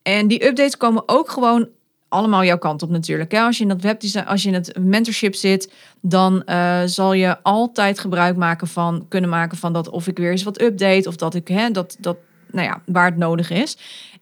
En 0.09 0.27
die 0.27 0.47
updates 0.47 0.77
komen 0.77 1.03
ook 1.07 1.31
gewoon 1.31 1.69
allemaal 2.09 2.45
jouw 2.45 2.59
kant 2.59 2.83
op 2.83 2.91
natuurlijk. 2.91 3.35
Als 3.35 3.57
je 3.57 3.63
in 3.63 3.69
dat 3.69 3.81
webdesign, 3.81 4.27
als 4.27 4.43
je 4.43 4.49
in 4.49 4.55
het 4.55 4.79
mentorship 4.79 5.35
zit, 5.35 5.73
dan 6.01 6.43
uh, 6.47 6.83
zal 6.85 7.13
je 7.13 7.43
altijd 7.43 7.99
gebruik 7.99 8.37
maken 8.37 8.67
van 8.67 9.07
kunnen 9.09 9.31
maken 9.31 9.59
van 9.59 9.73
dat 9.73 9.89
of 9.89 10.07
ik 10.07 10.19
weer 10.19 10.31
eens 10.31 10.43
wat 10.43 10.61
update 10.61 11.09
of 11.09 11.17
dat 11.17 11.35
ik 11.35 11.49
hè, 11.49 11.71
dat 11.71 11.97
dat 11.99 12.17
nou 12.51 12.67
ja, 12.67 12.83
waar 12.87 13.05
het 13.05 13.17
nodig 13.17 13.51
is. 13.51 13.77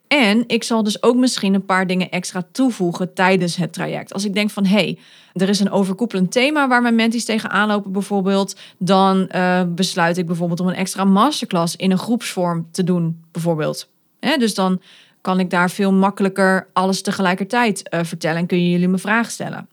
En 0.08 0.44
ik 0.46 0.64
zal 0.64 0.82
dus 0.82 1.02
ook 1.02 1.16
misschien 1.16 1.54
een 1.54 1.64
paar 1.64 1.86
dingen 1.86 2.10
extra 2.10 2.42
toevoegen 2.52 3.14
tijdens 3.14 3.56
het 3.56 3.72
traject. 3.72 4.12
Als 4.12 4.24
ik 4.24 4.34
denk 4.34 4.50
van 4.50 4.64
hé, 4.64 4.74
hey, 4.74 4.98
er 5.32 5.48
is 5.48 5.60
een 5.60 5.70
overkoepelend 5.70 6.32
thema 6.32 6.68
waar 6.68 6.82
mijn 6.82 6.94
menties 6.94 7.24
tegenaan 7.24 7.68
lopen 7.68 7.92
bijvoorbeeld, 7.92 8.56
dan 8.78 9.28
uh, 9.34 9.62
besluit 9.68 10.18
ik 10.18 10.26
bijvoorbeeld 10.26 10.60
om 10.60 10.68
een 10.68 10.74
extra 10.74 11.04
masterclass 11.04 11.76
in 11.76 11.90
een 11.90 11.98
groepsvorm 11.98 12.68
te 12.70 12.84
doen 12.84 13.24
bijvoorbeeld. 13.32 13.88
Hè, 14.20 14.36
dus 14.36 14.54
dan 14.54 14.80
kan 15.26 15.40
ik 15.40 15.50
daar 15.50 15.70
veel 15.70 15.92
makkelijker 15.92 16.66
alles 16.72 17.02
tegelijkertijd 17.02 17.82
uh, 17.90 18.00
vertellen 18.02 18.38
en 18.38 18.46
kun 18.46 18.62
je 18.62 18.70
jullie 18.70 18.88
me 18.88 18.98
vragen 18.98 19.32
stellen. 19.32 19.68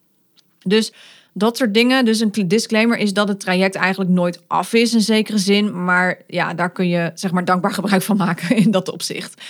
Dus 0.64 0.94
dat 1.34 1.58
soort 1.58 1.74
dingen. 1.74 2.06
Dus 2.06 2.20
een 2.20 2.48
disclaimer 2.48 2.98
is 2.98 3.14
dat 3.14 3.28
het 3.28 3.40
traject 3.40 3.76
eigenlijk 3.76 4.12
nooit 4.12 4.42
af 4.48 4.74
is 4.74 4.94
in 4.94 5.02
zekere 5.02 5.38
zin. 5.38 5.84
Maar 5.84 6.22
ja, 6.28 6.54
daar 6.54 6.72
kun 6.72 6.88
je 6.88 7.12
zeg 7.14 7.32
maar 7.32 7.46
dankbaar 7.46 7.72
gebruik 7.72 8.02
van 8.02 8.18
maken 8.18 8.56
in 8.64 8.72
dat 8.72 8.92
opzicht. 8.92 9.42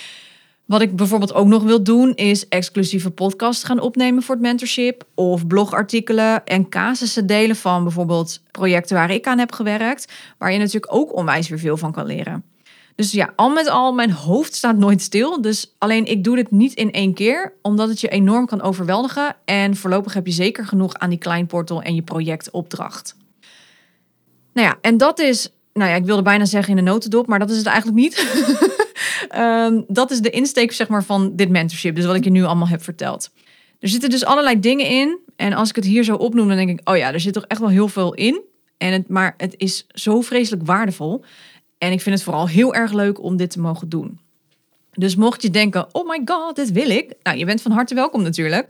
Wat 0.64 0.80
ik 0.80 0.96
bijvoorbeeld 0.96 1.34
ook 1.34 1.46
nog 1.46 1.62
wil 1.62 1.82
doen, 1.82 2.14
is 2.14 2.48
exclusieve 2.48 3.10
podcasts 3.10 3.64
gaan 3.64 3.80
opnemen 3.80 4.22
voor 4.22 4.34
het 4.34 4.44
mentorship. 4.44 5.04
Of 5.14 5.46
blogartikelen 5.46 6.44
en 6.44 6.68
casussen 6.68 7.26
delen 7.26 7.56
van 7.56 7.82
bijvoorbeeld 7.82 8.42
projecten 8.50 8.96
waar 8.96 9.10
ik 9.10 9.26
aan 9.26 9.38
heb 9.38 9.52
gewerkt. 9.52 10.12
Waar 10.38 10.52
je 10.52 10.58
natuurlijk 10.58 10.94
ook 10.94 11.16
onwijs 11.16 11.48
weer 11.48 11.58
veel 11.58 11.76
van 11.76 11.92
kan 11.92 12.06
leren. 12.06 12.53
Dus 12.94 13.12
ja, 13.12 13.32
al 13.36 13.50
met 13.50 13.68
al, 13.68 13.92
mijn 13.92 14.10
hoofd 14.10 14.54
staat 14.54 14.76
nooit 14.76 15.02
stil. 15.02 15.40
Dus 15.40 15.74
alleen 15.78 16.06
ik 16.06 16.24
doe 16.24 16.36
dit 16.36 16.50
niet 16.50 16.74
in 16.74 16.92
één 16.92 17.14
keer, 17.14 17.52
omdat 17.62 17.88
het 17.88 18.00
je 18.00 18.08
enorm 18.08 18.46
kan 18.46 18.62
overweldigen. 18.62 19.36
En 19.44 19.76
voorlopig 19.76 20.14
heb 20.14 20.26
je 20.26 20.32
zeker 20.32 20.66
genoeg 20.66 20.94
aan 20.94 21.10
die 21.10 21.18
kleinportal 21.18 21.82
en 21.82 21.94
je 21.94 22.02
projectopdracht. 22.02 23.16
Nou 24.52 24.68
ja, 24.68 24.78
en 24.80 24.96
dat 24.96 25.18
is, 25.18 25.52
nou 25.72 25.90
ja, 25.90 25.96
ik 25.96 26.04
wilde 26.04 26.22
bijna 26.22 26.44
zeggen 26.44 26.70
in 26.78 26.84
de 26.84 26.90
notendop, 26.90 27.26
maar 27.26 27.38
dat 27.38 27.50
is 27.50 27.56
het 27.56 27.66
eigenlijk 27.66 27.98
niet. 27.98 28.22
Ehm, 29.28 29.82
dat 29.86 30.10
is 30.10 30.20
de 30.20 30.30
insteek 30.30 30.72
zeg 30.72 30.88
maar, 30.88 31.04
van 31.04 31.36
dit 31.36 31.48
mentorship, 31.48 31.96
dus 31.96 32.04
wat 32.04 32.14
ik 32.14 32.24
je 32.24 32.30
nu 32.30 32.44
allemaal 32.44 32.68
heb 32.68 32.82
verteld. 32.82 33.30
Er 33.78 33.88
zitten 33.88 34.10
dus 34.10 34.24
allerlei 34.24 34.60
dingen 34.60 34.86
in. 34.86 35.18
En 35.36 35.52
als 35.52 35.68
ik 35.68 35.76
het 35.76 35.84
hier 35.84 36.04
zo 36.04 36.14
opnoem, 36.14 36.48
dan 36.48 36.56
denk 36.56 36.70
ik, 36.70 36.88
oh 36.88 36.96
ja, 36.96 37.12
er 37.12 37.20
zit 37.20 37.32
toch 37.32 37.44
echt 37.44 37.60
wel 37.60 37.68
heel 37.68 37.88
veel 37.88 38.14
in. 38.14 38.42
En 38.78 38.92
het, 38.92 39.08
maar 39.08 39.34
het 39.36 39.54
is 39.56 39.86
zo 39.88 40.20
vreselijk 40.20 40.66
waardevol. 40.66 41.24
En 41.84 41.92
ik 41.92 42.00
vind 42.00 42.14
het 42.14 42.24
vooral 42.24 42.48
heel 42.48 42.74
erg 42.74 42.92
leuk 42.92 43.22
om 43.22 43.36
dit 43.36 43.50
te 43.50 43.60
mogen 43.60 43.88
doen. 43.88 44.18
Dus 44.92 45.16
mocht 45.16 45.42
je 45.42 45.50
denken, 45.50 45.86
oh 45.92 46.08
my 46.08 46.20
god, 46.24 46.56
dit 46.56 46.72
wil 46.72 46.90
ik. 46.90 47.14
Nou, 47.22 47.38
je 47.38 47.44
bent 47.44 47.62
van 47.62 47.72
harte 47.72 47.94
welkom 47.94 48.22
natuurlijk. 48.22 48.68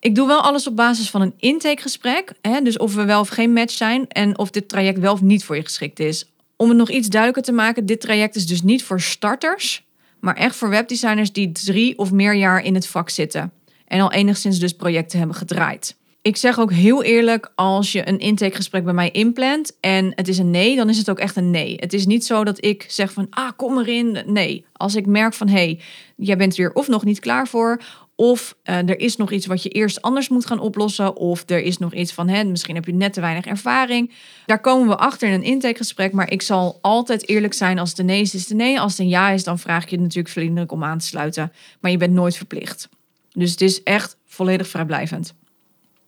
Ik 0.00 0.14
doe 0.14 0.26
wel 0.26 0.40
alles 0.40 0.66
op 0.66 0.76
basis 0.76 1.10
van 1.10 1.20
een 1.20 1.34
intakegesprek. 1.38 2.32
Hè? 2.40 2.60
Dus 2.60 2.78
of 2.78 2.94
we 2.94 3.04
wel 3.04 3.20
of 3.20 3.28
geen 3.28 3.52
match 3.52 3.72
zijn 3.72 4.08
en 4.08 4.38
of 4.38 4.50
dit 4.50 4.68
traject 4.68 4.98
wel 4.98 5.12
of 5.12 5.20
niet 5.20 5.44
voor 5.44 5.56
je 5.56 5.62
geschikt 5.62 5.98
is. 6.00 6.30
Om 6.56 6.68
het 6.68 6.78
nog 6.78 6.90
iets 6.90 7.08
duidelijker 7.08 7.52
te 7.52 7.60
maken, 7.60 7.86
dit 7.86 8.00
traject 8.00 8.36
is 8.36 8.46
dus 8.46 8.62
niet 8.62 8.84
voor 8.84 9.00
starters, 9.00 9.84
maar 10.20 10.36
echt 10.36 10.56
voor 10.56 10.68
webdesigners 10.68 11.32
die 11.32 11.52
drie 11.52 11.98
of 11.98 12.12
meer 12.12 12.34
jaar 12.34 12.64
in 12.64 12.74
het 12.74 12.86
vak 12.86 13.10
zitten. 13.10 13.52
En 13.86 14.00
al 14.00 14.12
enigszins 14.12 14.58
dus 14.58 14.72
projecten 14.72 15.18
hebben 15.18 15.36
gedraaid. 15.36 15.96
Ik 16.24 16.36
zeg 16.36 16.58
ook 16.58 16.72
heel 16.72 17.02
eerlijk, 17.02 17.52
als 17.54 17.92
je 17.92 18.08
een 18.08 18.18
intakegesprek 18.18 18.84
bij 18.84 18.92
mij 18.92 19.10
inplant 19.10 19.76
en 19.80 20.12
het 20.14 20.28
is 20.28 20.38
een 20.38 20.50
nee, 20.50 20.76
dan 20.76 20.88
is 20.88 20.98
het 20.98 21.10
ook 21.10 21.18
echt 21.18 21.36
een 21.36 21.50
nee. 21.50 21.76
Het 21.80 21.92
is 21.92 22.06
niet 22.06 22.24
zo 22.24 22.44
dat 22.44 22.64
ik 22.64 22.86
zeg 22.88 23.12
van, 23.12 23.26
ah, 23.30 23.50
kom 23.56 23.78
erin. 23.78 24.22
Nee, 24.26 24.64
als 24.72 24.94
ik 24.94 25.06
merk 25.06 25.34
van, 25.34 25.48
hé, 25.48 25.54
hey, 25.54 25.80
jij 26.16 26.36
bent 26.36 26.58
er 26.58 26.72
of 26.72 26.88
nog 26.88 27.04
niet 27.04 27.20
klaar 27.20 27.48
voor, 27.48 27.80
of 28.16 28.56
uh, 28.64 28.76
er 28.76 29.00
is 29.00 29.16
nog 29.16 29.30
iets 29.30 29.46
wat 29.46 29.62
je 29.62 29.68
eerst 29.68 30.02
anders 30.02 30.28
moet 30.28 30.46
gaan 30.46 30.58
oplossen. 30.58 31.16
Of 31.16 31.50
er 31.50 31.62
is 31.62 31.78
nog 31.78 31.94
iets 31.94 32.12
van, 32.12 32.28
hè, 32.28 32.44
misschien 32.44 32.74
heb 32.74 32.84
je 32.84 32.94
net 32.94 33.12
te 33.12 33.20
weinig 33.20 33.44
ervaring. 33.44 34.12
Daar 34.46 34.60
komen 34.60 34.88
we 34.88 34.96
achter 34.96 35.28
in 35.28 35.34
een 35.34 35.42
intakegesprek. 35.42 36.12
Maar 36.12 36.30
ik 36.30 36.42
zal 36.42 36.78
altijd 36.80 37.28
eerlijk 37.28 37.54
zijn. 37.54 37.78
Als 37.78 37.90
het 37.90 37.98
een 37.98 38.06
nee 38.06 38.20
is, 38.20 38.34
is 38.34 38.40
het 38.40 38.50
een 38.50 38.56
nee. 38.56 38.80
Als 38.80 38.92
het 38.92 39.00
een 39.00 39.08
ja 39.08 39.30
is, 39.30 39.44
dan 39.44 39.58
vraag 39.58 39.82
ik 39.82 39.90
je 39.90 40.00
natuurlijk 40.00 40.34
vriendelijk 40.34 40.72
om 40.72 40.84
aan 40.84 40.98
te 40.98 41.06
sluiten. 41.06 41.52
Maar 41.80 41.90
je 41.90 41.96
bent 41.96 42.12
nooit 42.12 42.36
verplicht. 42.36 42.88
Dus 43.32 43.50
het 43.50 43.60
is 43.60 43.82
echt 43.82 44.16
volledig 44.24 44.68
vrijblijvend. 44.68 45.34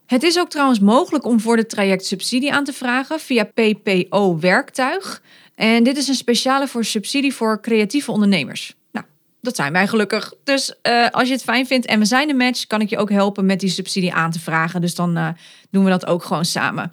Het 0.06 0.22
is 0.22 0.38
ook 0.38 0.50
trouwens 0.50 0.80
mogelijk 0.80 1.24
om 1.24 1.40
voor 1.40 1.56
het 1.56 1.68
traject 1.68 2.06
subsidie 2.06 2.52
aan 2.52 2.64
te 2.64 2.72
vragen 2.72 3.20
via 3.20 3.44
PPO 3.44 4.38
Werktuig. 4.38 5.22
En 5.54 5.84
dit 5.84 5.96
is 5.96 6.08
een 6.08 6.14
speciale 6.14 6.68
voor 6.68 6.84
subsidie 6.84 7.34
voor 7.34 7.60
creatieve 7.60 8.10
ondernemers. 8.12 8.74
Nou, 8.92 9.06
dat 9.40 9.56
zijn 9.56 9.72
wij 9.72 9.86
gelukkig. 9.86 10.34
Dus 10.44 10.74
uh, 10.82 11.08
als 11.10 11.28
je 11.28 11.34
het 11.34 11.42
fijn 11.42 11.66
vindt 11.66 11.86
en 11.86 11.98
we 11.98 12.04
zijn 12.04 12.28
een 12.28 12.36
match, 12.36 12.66
kan 12.66 12.80
ik 12.80 12.90
je 12.90 12.98
ook 12.98 13.10
helpen 13.10 13.46
met 13.46 13.60
die 13.60 13.70
subsidie 13.70 14.12
aan 14.12 14.30
te 14.30 14.40
vragen. 14.40 14.80
Dus 14.80 14.94
dan 14.94 15.18
uh, 15.18 15.28
doen 15.70 15.84
we 15.84 15.90
dat 15.90 16.06
ook 16.06 16.24
gewoon 16.24 16.44
samen. 16.44 16.92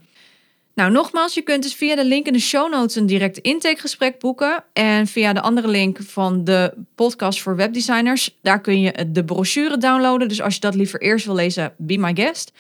Nou, 0.76 0.92
nogmaals, 0.92 1.34
je 1.34 1.42
kunt 1.42 1.64
dus 1.64 1.74
via 1.74 1.96
de 1.96 2.06
link 2.06 2.28
in 2.28 2.34
de 2.34 2.40
show 2.40 2.72
notes 2.72 2.96
een 2.96 3.06
direct 3.06 3.38
intakegesprek 3.38 4.20
boeken. 4.20 4.64
En 4.74 5.08
via 5.08 5.34
de 5.34 5.42
andere 5.42 5.68
link 5.68 5.98
van 6.02 6.44
de 6.44 6.74
podcast 6.96 7.42
voor 7.42 7.56
webdesigners, 7.56 8.38
daar 8.42 8.62
kun 8.62 8.82
je 8.82 9.06
de 9.12 9.26
brochure 9.26 9.78
downloaden. 9.78 10.28
Dus 10.28 10.42
als 10.42 10.54
je 10.54 10.60
dat 10.60 10.76
liever 10.76 11.02
eerst 11.02 11.26
wil 11.26 11.36
lezen, 11.36 11.74
be 11.78 11.98
my 11.98 12.16
guest. 12.16 12.52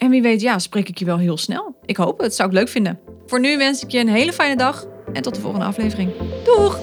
En 0.00 0.10
wie 0.10 0.22
weet, 0.22 0.40
ja, 0.40 0.58
spreek 0.58 0.88
ik 0.88 0.98
je 0.98 1.04
wel 1.04 1.18
heel 1.18 1.36
snel. 1.36 1.74
Ik 1.84 1.96
hoop 1.96 2.20
het, 2.20 2.34
zou 2.34 2.48
ik 2.48 2.54
leuk 2.54 2.68
vinden. 2.68 2.98
Voor 3.26 3.40
nu 3.40 3.56
wens 3.56 3.82
ik 3.82 3.90
je 3.90 3.98
een 3.98 4.08
hele 4.08 4.32
fijne 4.32 4.56
dag 4.56 4.86
en 5.12 5.22
tot 5.22 5.34
de 5.34 5.40
volgende 5.40 5.66
aflevering. 5.66 6.12
Doeg! 6.44 6.78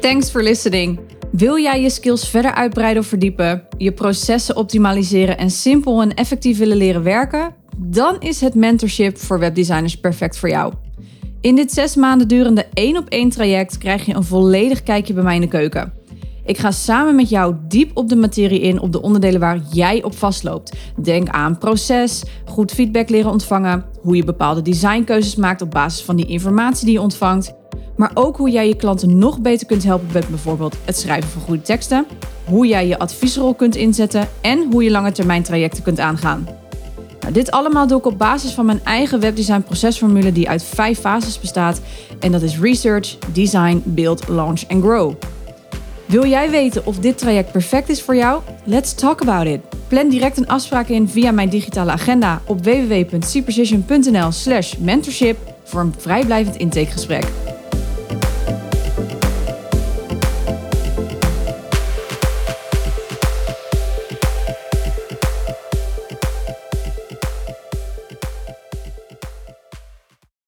Thanks 0.00 0.30
for 0.30 0.42
listening. 0.42 1.00
Wil 1.32 1.58
jij 1.58 1.80
je 1.80 1.90
skills 1.90 2.28
verder 2.28 2.54
uitbreiden 2.54 3.02
of 3.02 3.08
verdiepen, 3.08 3.66
je 3.78 3.92
processen 3.92 4.56
optimaliseren 4.56 5.38
en 5.38 5.50
simpel 5.50 6.02
en 6.02 6.14
effectief 6.14 6.58
willen 6.58 6.76
leren 6.76 7.02
werken? 7.02 7.54
Dan 7.76 8.16
is 8.20 8.40
het 8.40 8.54
mentorship 8.54 9.18
voor 9.18 9.38
webdesigners 9.38 9.96
perfect 9.96 10.38
voor 10.38 10.48
jou. 10.48 10.72
In 11.40 11.56
dit 11.56 11.72
zes 11.72 11.96
maanden 11.96 12.28
durende 12.28 12.66
één 12.72 12.96
op 12.96 13.08
één 13.08 13.28
traject 13.28 13.78
krijg 13.78 14.06
je 14.06 14.14
een 14.14 14.24
volledig 14.24 14.82
kijkje 14.82 15.14
bij 15.14 15.22
mij 15.22 15.34
in 15.34 15.40
de 15.40 15.48
keuken. 15.48 15.92
Ik 16.50 16.58
ga 16.58 16.70
samen 16.70 17.14
met 17.14 17.28
jou 17.28 17.54
diep 17.68 17.90
op 17.94 18.08
de 18.08 18.16
materie 18.16 18.60
in 18.60 18.80
op 18.80 18.92
de 18.92 19.02
onderdelen 19.02 19.40
waar 19.40 19.60
jij 19.72 20.02
op 20.02 20.16
vastloopt. 20.16 20.76
Denk 21.02 21.28
aan 21.28 21.58
proces, 21.58 22.22
goed 22.44 22.72
feedback 22.72 23.08
leren 23.08 23.30
ontvangen, 23.30 23.84
hoe 24.00 24.16
je 24.16 24.24
bepaalde 24.24 24.62
designkeuzes 24.62 25.36
maakt 25.36 25.62
op 25.62 25.70
basis 25.70 26.04
van 26.04 26.16
die 26.16 26.26
informatie 26.26 26.84
die 26.84 26.94
je 26.94 27.00
ontvangt. 27.00 27.54
Maar 27.96 28.10
ook 28.14 28.36
hoe 28.36 28.50
jij 28.50 28.68
je 28.68 28.76
klanten 28.76 29.18
nog 29.18 29.40
beter 29.40 29.66
kunt 29.66 29.84
helpen 29.84 30.08
met 30.12 30.28
bijvoorbeeld 30.28 30.76
het 30.84 30.98
schrijven 30.98 31.30
van 31.30 31.42
goede 31.42 31.62
teksten, 31.62 32.06
hoe 32.44 32.66
jij 32.66 32.86
je 32.86 32.98
adviesrol 32.98 33.54
kunt 33.54 33.76
inzetten 33.76 34.28
en 34.40 34.72
hoe 34.72 34.84
je 34.84 34.90
lange 34.90 35.12
termijn 35.12 35.42
trajecten 35.42 35.82
kunt 35.82 36.00
aangaan. 36.00 36.48
Nou, 37.20 37.32
dit 37.32 37.50
allemaal 37.50 37.86
doe 37.86 37.98
ik 37.98 38.06
op 38.06 38.18
basis 38.18 38.52
van 38.52 38.66
mijn 38.66 38.84
eigen 38.84 39.20
webdesign 39.20 39.62
procesformule 39.62 40.32
die 40.32 40.48
uit 40.48 40.62
vijf 40.62 40.98
fases 40.98 41.40
bestaat. 41.40 41.80
En 42.20 42.32
dat 42.32 42.42
is 42.42 42.58
research, 42.58 43.18
design, 43.32 43.82
build, 43.84 44.28
launch 44.28 44.62
en 44.62 44.80
grow. 44.80 45.14
Wil 46.10 46.26
jij 46.26 46.50
weten 46.50 46.86
of 46.86 46.98
dit 46.98 47.18
traject 47.18 47.52
perfect 47.52 47.88
is 47.88 48.02
voor 48.02 48.16
jou? 48.16 48.42
Let's 48.64 48.94
talk 48.94 49.20
about 49.20 49.46
it. 49.46 49.60
Plan 49.88 50.08
direct 50.08 50.36
een 50.36 50.48
afspraak 50.48 50.88
in 50.88 51.08
via 51.08 51.30
mijn 51.30 51.48
digitale 51.48 51.90
agenda 51.90 52.42
op 52.46 52.64
www.cprecision.nl/slash 52.64 54.76
mentorship 54.76 55.36
voor 55.64 55.80
een 55.80 55.94
vrijblijvend 55.98 56.56
intakegesprek. 56.56 57.24